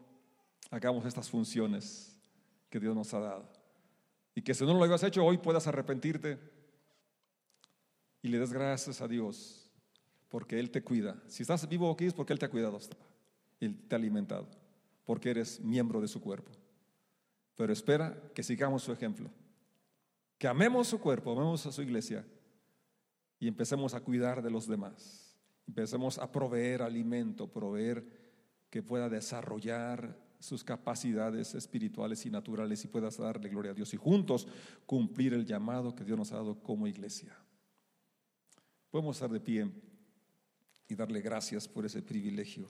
hagamos 0.70 1.04
estas 1.04 1.28
funciones 1.28 2.16
que 2.70 2.80
Dios 2.80 2.94
nos 2.94 3.12
ha 3.12 3.20
dado. 3.20 3.48
Y 4.34 4.42
que 4.42 4.54
si 4.54 4.64
no 4.64 4.74
lo 4.74 4.82
habías 4.82 5.02
hecho 5.02 5.24
hoy 5.24 5.38
puedas 5.38 5.66
arrepentirte 5.66 6.38
y 8.22 8.28
le 8.28 8.38
des 8.38 8.52
gracias 8.52 9.00
a 9.02 9.06
Dios 9.06 9.70
porque 10.28 10.58
Él 10.58 10.70
te 10.70 10.82
cuida. 10.82 11.22
Si 11.28 11.42
estás 11.42 11.68
vivo 11.68 11.90
aquí 11.90 12.06
es 12.06 12.14
porque 12.14 12.32
Él 12.32 12.38
te 12.38 12.46
ha 12.46 12.50
cuidado 12.50 12.78
hasta 12.78 12.96
y 13.60 13.68
te 13.68 13.94
ha 13.94 13.98
alimentado, 13.98 14.48
porque 15.04 15.30
eres 15.30 15.60
miembro 15.60 16.00
de 16.00 16.08
su 16.08 16.20
cuerpo. 16.20 16.50
Pero 17.54 17.72
espera 17.72 18.18
que 18.34 18.42
sigamos 18.42 18.82
su 18.82 18.92
ejemplo, 18.92 19.30
que 20.44 20.48
amemos 20.48 20.88
su 20.88 21.00
cuerpo, 21.00 21.32
amemos 21.32 21.64
a 21.64 21.72
su 21.72 21.80
iglesia 21.80 22.22
y 23.40 23.48
empecemos 23.48 23.94
a 23.94 24.00
cuidar 24.00 24.42
de 24.42 24.50
los 24.50 24.68
demás. 24.68 25.34
Empecemos 25.66 26.18
a 26.18 26.30
proveer 26.30 26.82
alimento, 26.82 27.50
proveer 27.50 28.04
que 28.68 28.82
pueda 28.82 29.08
desarrollar 29.08 30.22
sus 30.38 30.62
capacidades 30.62 31.54
espirituales 31.54 32.26
y 32.26 32.30
naturales 32.30 32.84
y 32.84 32.88
puedas 32.88 33.16
darle 33.16 33.48
gloria 33.48 33.70
a 33.70 33.74
Dios 33.74 33.94
y 33.94 33.96
juntos 33.96 34.46
cumplir 34.84 35.32
el 35.32 35.46
llamado 35.46 35.94
que 35.94 36.04
Dios 36.04 36.18
nos 36.18 36.30
ha 36.32 36.36
dado 36.36 36.62
como 36.62 36.86
iglesia. 36.86 37.34
Podemos 38.90 39.16
estar 39.16 39.30
de 39.30 39.40
pie 39.40 39.72
y 40.88 40.94
darle 40.94 41.22
gracias 41.22 41.66
por 41.66 41.86
ese 41.86 42.02
privilegio. 42.02 42.68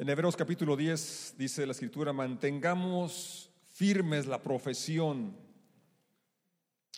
En 0.00 0.08
Hebreos 0.08 0.34
capítulo 0.34 0.78
10 0.78 1.34
dice 1.36 1.66
la 1.66 1.72
escritura, 1.72 2.10
mantengamos 2.14 3.50
firmes 3.74 4.24
la 4.24 4.40
profesión. 4.40 5.36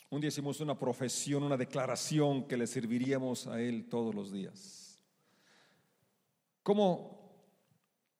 Un 0.09 0.21
día 0.21 0.29
hicimos 0.29 0.61
una 0.61 0.79
profesión, 0.79 1.43
una 1.43 1.57
declaración 1.57 2.47
que 2.47 2.57
le 2.57 2.69
serviríamos 2.69 3.49
a 3.49 3.61
Él 3.61 3.89
todos 3.89 4.15
los 4.15 4.31
días. 4.31 5.01
¿Cómo 6.63 7.45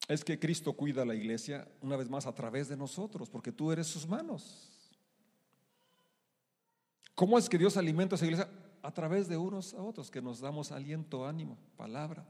es 0.09 0.21
que 0.25 0.37
Cristo 0.37 0.73
cuida 0.73 1.03
a 1.03 1.05
la 1.05 1.15
iglesia? 1.15 1.65
Una 1.79 1.95
vez 1.95 2.09
más 2.09 2.25
a 2.25 2.35
través 2.35 2.67
de 2.67 2.75
nosotros, 2.75 3.29
porque 3.29 3.53
tú 3.53 3.71
eres 3.71 3.87
sus 3.87 4.05
manos. 4.05 4.69
¿Cómo 7.15 7.37
es 7.37 7.47
que 7.47 7.57
Dios 7.57 7.77
alimenta 7.77 8.15
a 8.15 8.17
esa 8.17 8.25
iglesia? 8.25 8.49
A 8.81 8.93
través 8.93 9.29
de 9.29 9.37
unos 9.37 9.73
a 9.75 9.81
otros, 9.81 10.11
que 10.11 10.21
nos 10.21 10.41
damos 10.41 10.73
aliento, 10.73 11.25
ánimo, 11.25 11.57
palabra. 11.77 12.27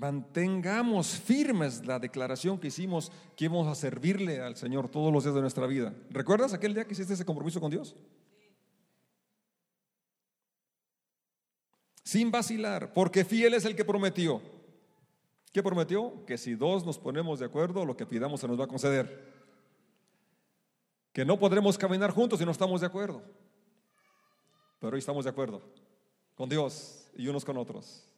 Mantengamos 0.00 1.08
firmes 1.08 1.84
la 1.84 1.98
declaración 1.98 2.58
que 2.58 2.68
hicimos 2.68 3.12
que 3.36 3.44
íbamos 3.44 3.68
a 3.68 3.74
servirle 3.74 4.40
al 4.40 4.56
Señor 4.56 4.88
todos 4.88 5.12
los 5.12 5.24
días 5.24 5.34
de 5.34 5.42
nuestra 5.42 5.66
vida. 5.66 5.92
¿Recuerdas 6.08 6.54
aquel 6.54 6.72
día 6.72 6.86
que 6.86 6.94
hiciste 6.94 7.12
ese 7.12 7.26
compromiso 7.26 7.60
con 7.60 7.70
Dios? 7.70 7.94
Sin 12.02 12.30
vacilar, 12.30 12.94
porque 12.94 13.26
fiel 13.26 13.52
es 13.52 13.66
el 13.66 13.76
que 13.76 13.84
prometió. 13.84 14.40
¿Qué 15.52 15.62
prometió? 15.62 16.24
Que 16.24 16.38
si 16.38 16.54
dos 16.54 16.86
nos 16.86 16.98
ponemos 16.98 17.38
de 17.38 17.44
acuerdo, 17.44 17.84
lo 17.84 17.94
que 17.94 18.06
pidamos 18.06 18.40
se 18.40 18.48
nos 18.48 18.58
va 18.58 18.64
a 18.64 18.68
conceder. 18.68 19.30
Que 21.12 21.26
no 21.26 21.38
podremos 21.38 21.76
caminar 21.76 22.10
juntos 22.10 22.38
si 22.38 22.46
no 22.46 22.52
estamos 22.52 22.80
de 22.80 22.86
acuerdo. 22.86 23.22
Pero 24.78 24.94
hoy 24.94 25.00
estamos 25.00 25.24
de 25.24 25.30
acuerdo 25.30 25.60
con 26.34 26.48
Dios 26.48 27.10
y 27.18 27.28
unos 27.28 27.44
con 27.44 27.58
otros. 27.58 28.09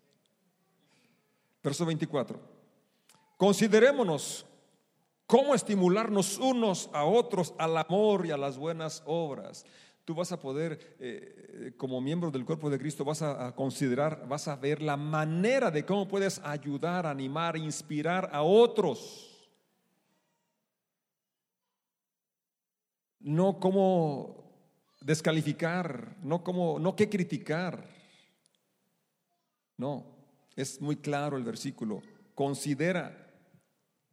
Verso 1.63 1.87
24. 1.87 2.41
Considerémonos 3.37 4.47
cómo 5.27 5.55
estimularnos 5.55 6.39
unos 6.39 6.91
a 6.93 7.05
otros 7.05 7.55
al 7.59 7.77
amor 7.77 8.27
y 8.27 8.31
a 8.31 8.37
las 8.37 8.59
buenas 8.59 9.03
obras. 9.07 9.65
Tú 10.05 10.15
vas 10.15 10.33
a 10.33 10.41
poder, 10.41 10.97
eh, 10.99 11.73
como 11.77 12.01
miembro 12.01 12.31
del 12.33 12.45
cuerpo 12.45 12.69
de 12.69 12.79
Cristo, 12.79 13.05
vas 13.05 13.23
a, 13.23 13.55
considerar, 13.55 14.27
vas 14.29 14.49
a 14.49 14.57
ver 14.57 14.83
la 14.83 14.97
manera 14.97 15.71
de 15.71 15.87
cómo 15.87 16.09
puedes 16.09 16.41
ayudar, 16.41 17.07
animar, 17.07 17.57
inspirar 17.57 18.29
a 18.33 18.43
otros. 18.43 19.49
No 23.21 23.61
cómo 23.61 24.43
descalificar, 25.01 26.17
no 26.23 26.43
como, 26.43 26.81
no 26.81 26.97
qué 26.97 27.09
criticar. 27.09 27.89
No, 29.77 30.12
es 30.57 30.81
muy 30.81 30.97
claro 30.97 31.37
el 31.37 31.45
versículo. 31.45 32.03
Considera, 32.35 33.31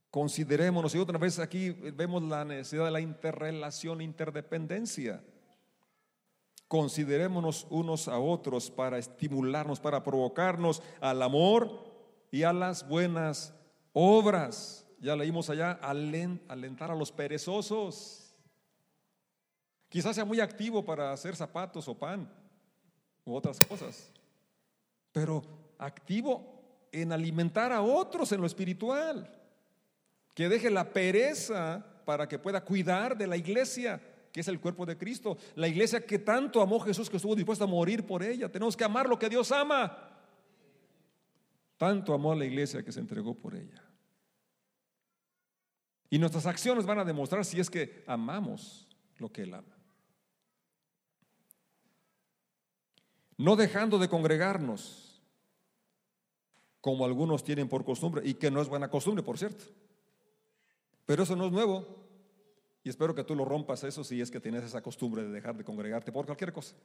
considerémonos. 0.09 0.95
Y 0.95 0.97
otra 0.99 1.17
vez 1.17 1.39
aquí 1.39 1.69
vemos 1.69 2.23
la 2.23 2.45
necesidad 2.45 2.85
de 2.85 2.91
la 2.91 3.01
interrelación, 3.01 4.01
interdependencia. 4.01 5.23
Considerémonos 6.67 7.65
unos 7.69 8.07
a 8.07 8.19
otros 8.19 8.69
para 8.69 8.99
estimularnos, 8.99 9.79
para 9.79 10.03
provocarnos 10.03 10.83
al 11.01 11.21
amor 11.21 11.89
y 12.31 12.43
a 12.43 12.53
las 12.53 12.87
buenas 12.87 13.53
obras. 13.93 14.85
Ya 14.99 15.15
leímos 15.15 15.49
allá, 15.49 15.71
alentar 15.71 16.91
a 16.91 16.95
los 16.95 17.11
perezosos. 17.11 18.35
Quizás 19.87 20.15
sea 20.15 20.25
muy 20.25 20.39
activo 20.39 20.85
para 20.85 21.11
hacer 21.11 21.35
zapatos 21.35 21.87
o 21.87 21.97
pan 21.97 22.31
u 23.25 23.33
otras 23.33 23.59
cosas. 23.65 24.11
Pero 25.11 25.41
activo 25.79 26.87
en 26.91 27.11
alimentar 27.11 27.71
a 27.71 27.81
otros 27.81 28.31
en 28.31 28.41
lo 28.41 28.47
espiritual. 28.47 29.35
Que 30.35 30.47
deje 30.47 30.69
la 30.69 30.93
pereza 30.93 31.83
para 32.05 32.27
que 32.27 32.37
pueda 32.37 32.63
cuidar 32.63 33.17
de 33.17 33.27
la 33.27 33.37
iglesia 33.37 33.99
que 34.31 34.41
es 34.41 34.47
el 34.47 34.59
cuerpo 34.59 34.85
de 34.85 34.97
Cristo. 34.97 35.37
La 35.55 35.67
iglesia 35.67 36.05
que 36.05 36.19
tanto 36.19 36.61
amó 36.61 36.79
Jesús 36.79 37.09
que 37.09 37.17
estuvo 37.17 37.35
dispuesto 37.35 37.63
a 37.63 37.67
morir 37.67 38.05
por 38.05 38.23
ella. 38.23 38.51
Tenemos 38.51 38.77
que 38.77 38.83
amar 38.83 39.09
lo 39.09 39.17
que 39.17 39.29
Dios 39.29 39.51
ama. 39.51 39.97
Tanto 41.77 42.13
amó 42.13 42.33
a 42.33 42.35
la 42.35 42.45
iglesia 42.45 42.83
que 42.83 42.91
se 42.91 42.99
entregó 42.99 43.33
por 43.33 43.55
ella. 43.55 43.83
Y 46.09 46.19
nuestras 46.19 46.45
acciones 46.45 46.85
van 46.85 46.99
a 46.99 47.05
demostrar 47.05 47.45
si 47.45 47.59
es 47.59 47.69
que 47.69 48.03
amamos 48.07 48.87
lo 49.17 49.31
que 49.31 49.43
Él 49.43 49.53
ama. 49.53 49.75
No 53.37 53.55
dejando 53.55 53.97
de 53.99 54.09
congregarnos, 54.09 55.08
como 56.81 57.05
algunos 57.05 57.43
tienen 57.43 57.67
por 57.67 57.83
costumbre, 57.83 58.21
y 58.25 58.35
que 58.35 58.51
no 58.51 58.61
es 58.61 58.67
buena 58.67 58.89
costumbre, 58.89 59.23
por 59.23 59.37
cierto. 59.37 59.65
Pero 61.05 61.23
eso 61.23 61.35
no 61.35 61.47
es 61.47 61.51
nuevo. 61.51 61.99
Y 62.83 62.89
espero 62.89 63.13
que 63.13 63.23
tú 63.23 63.35
lo 63.35 63.43
rompas 63.43 63.83
eso 63.83 64.03
si 64.03 64.21
es 64.21 64.31
que 64.31 64.39
tienes 64.39 64.63
esa 64.63 64.81
costumbre 64.81 65.23
de 65.23 65.29
dejar 65.29 65.57
de 65.57 65.63
congregarte 65.63 66.11
por 66.11 66.25
cualquier 66.25 66.53
cosa. 66.53 66.75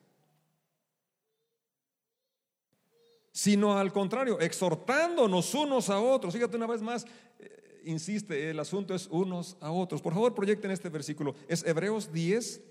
Sino 3.30 3.76
al 3.76 3.92
contrario, 3.92 4.40
exhortándonos 4.40 5.54
unos 5.54 5.90
a 5.90 6.00
otros. 6.00 6.34
Fíjate 6.34 6.56
una 6.56 6.66
vez 6.66 6.82
más, 6.82 7.04
eh, 7.38 7.82
insiste, 7.84 8.50
el 8.50 8.58
asunto 8.58 8.94
es 8.94 9.06
unos 9.08 9.56
a 9.60 9.70
otros. 9.70 10.00
Por 10.00 10.14
favor, 10.14 10.34
proyecten 10.34 10.70
este 10.70 10.88
versículo. 10.88 11.34
Es 11.48 11.64
Hebreos 11.64 12.12
10, 12.12 12.62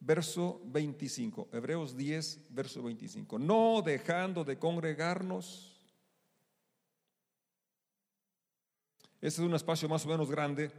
verso 0.00 0.60
25. 0.66 1.48
Hebreos 1.52 1.96
10, 1.96 2.40
verso 2.50 2.82
25. 2.82 3.38
No 3.38 3.82
dejando 3.84 4.44
de 4.44 4.58
congregarnos. 4.58 5.69
Este 9.20 9.42
es 9.42 9.46
un 9.46 9.54
espacio 9.54 9.88
más 9.88 10.04
o 10.06 10.08
menos 10.08 10.30
grande 10.30 10.70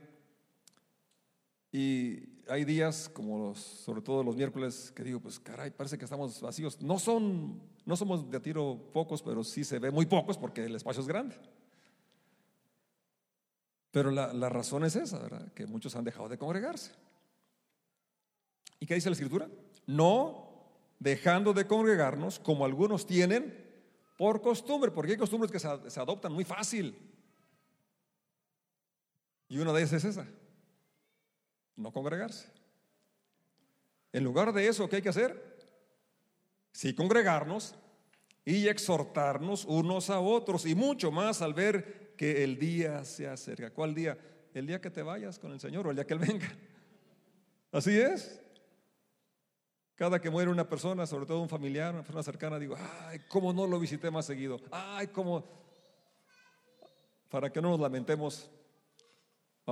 y 1.72 2.42
hay 2.50 2.66
días, 2.66 3.08
como 3.08 3.56
sobre 3.56 4.02
todo 4.02 4.24
los 4.24 4.36
miércoles, 4.36 4.92
que 4.96 5.04
digo, 5.04 5.20
pues 5.20 5.40
caray, 5.40 5.72
parece 5.72 5.98
que 5.98 6.04
estamos 6.04 6.42
vacíos. 6.42 6.82
No 6.82 7.00
son, 7.00 7.62
no 7.86 7.96
somos 7.96 8.30
de 8.30 8.40
tiro 8.40 8.90
pocos, 8.92 9.22
pero 9.22 9.44
sí 9.44 9.64
se 9.64 9.80
ve 9.80 9.92
muy 9.92 10.06
pocos 10.06 10.38
porque 10.38 10.66
el 10.66 10.76
espacio 10.76 11.02
es 11.02 11.08
grande. 11.08 11.38
Pero 13.92 14.12
la, 14.12 14.34
la 14.34 14.50
razón 14.50 14.84
es 14.84 14.96
esa, 14.96 15.20
¿verdad? 15.20 15.52
Que 15.54 15.66
muchos 15.66 15.96
han 15.96 16.04
dejado 16.04 16.28
de 16.28 16.38
congregarse. 16.38 16.92
¿Y 18.80 18.86
qué 18.86 18.96
dice 18.96 19.10
la 19.10 19.14
escritura? 19.14 19.48
No 19.86 20.50
dejando 21.00 21.54
de 21.54 21.68
congregarnos 21.68 22.40
como 22.40 22.66
algunos 22.66 23.06
tienen 23.06 23.70
por 24.18 24.42
costumbre, 24.42 24.92
porque 24.92 25.12
hay 25.12 25.18
costumbres 25.18 25.52
que 25.52 25.60
se, 25.60 25.68
se 25.90 26.00
adoptan 26.00 26.34
muy 26.34 26.44
fácil. 26.44 27.11
Y 29.52 29.60
una 29.60 29.74
de 29.74 29.82
ellas 29.82 29.92
es 29.92 30.06
esa 30.06 30.26
no 31.76 31.92
congregarse. 31.92 32.48
En 34.14 34.24
lugar 34.24 34.54
de 34.54 34.66
eso, 34.66 34.88
¿qué 34.88 34.98
hay 34.98 35.02
que 35.02 35.10
hacer? 35.10 35.58
Sí, 36.72 36.96
congregarnos 36.96 37.76
y 38.46 38.70
exhortarnos 38.70 39.66
unos 39.66 40.10
a 40.10 40.22
otros 40.22 40.66
y 40.66 40.74
mucho 40.74 41.12
más 41.12 41.42
al 41.42 41.54
ver 41.54 42.14
que 42.16 42.46
el 42.46 42.58
día 42.58 43.04
se 43.04 43.28
acerca. 43.28 43.74
¿Cuál 43.74 43.94
día? 43.94 44.18
El 44.54 44.68
día 44.68 44.80
que 44.80 44.90
te 44.90 45.02
vayas 45.02 45.38
con 45.38 45.52
el 45.52 45.60
Señor 45.60 45.86
o 45.86 45.90
el 45.90 45.98
día 45.98 46.08
que 46.08 46.14
Él 46.14 46.20
venga. 46.20 46.48
Así 47.74 48.00
es. 48.00 48.40
Cada 49.96 50.22
que 50.22 50.30
muere 50.30 50.50
una 50.50 50.70
persona, 50.70 51.06
sobre 51.06 51.26
todo 51.26 51.42
un 51.42 51.50
familiar, 51.50 51.94
una 51.94 52.04
persona 52.04 52.24
cercana, 52.24 52.58
digo, 52.58 52.78
ay, 53.06 53.20
cómo 53.28 53.52
no 53.52 53.68
lo 53.68 53.80
visité 53.80 54.10
más 54.10 54.26
seguido. 54.26 54.62
Ay, 54.72 55.08
cómo... 55.08 55.44
Para 57.30 57.52
que 57.52 57.62
no 57.62 57.72
nos 57.72 57.80
lamentemos, 57.80 58.50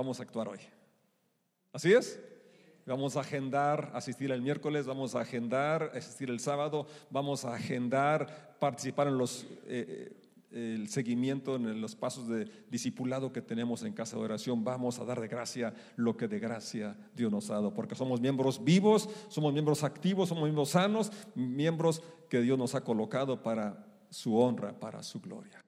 vamos 0.00 0.18
a 0.18 0.22
actuar 0.22 0.48
hoy. 0.48 0.60
¿Así 1.74 1.92
es? 1.92 2.18
Vamos 2.86 3.16
a 3.16 3.20
agendar 3.20 3.90
asistir 3.94 4.30
el 4.32 4.40
miércoles, 4.40 4.86
vamos 4.86 5.14
a 5.14 5.20
agendar 5.20 5.92
asistir 5.94 6.30
el 6.30 6.40
sábado, 6.40 6.86
vamos 7.10 7.44
a 7.44 7.54
agendar 7.54 8.56
participar 8.58 9.08
en 9.08 9.18
los 9.18 9.46
eh, 9.66 10.16
eh, 10.52 10.76
el 10.76 10.88
seguimiento 10.88 11.56
en 11.56 11.80
los 11.80 11.94
pasos 11.94 12.26
de 12.28 12.46
discipulado 12.70 13.30
que 13.30 13.42
tenemos 13.42 13.82
en 13.84 13.92
casa 13.92 14.16
de 14.16 14.22
oración. 14.22 14.64
Vamos 14.64 14.98
a 14.98 15.04
dar 15.04 15.20
de 15.20 15.28
gracia 15.28 15.74
lo 15.96 16.16
que 16.16 16.26
de 16.26 16.40
gracia 16.40 16.96
Dios 17.14 17.30
nos 17.30 17.50
ha 17.50 17.54
dado, 17.54 17.74
porque 17.74 17.94
somos 17.94 18.22
miembros 18.22 18.64
vivos, 18.64 19.08
somos 19.28 19.52
miembros 19.52 19.84
activos, 19.84 20.30
somos 20.30 20.44
miembros 20.44 20.70
sanos, 20.70 21.12
miembros 21.34 22.02
que 22.30 22.40
Dios 22.40 22.58
nos 22.58 22.74
ha 22.74 22.82
colocado 22.82 23.42
para 23.42 23.86
su 24.08 24.36
honra, 24.38 24.72
para 24.72 25.02
su 25.02 25.20
gloria. 25.20 25.62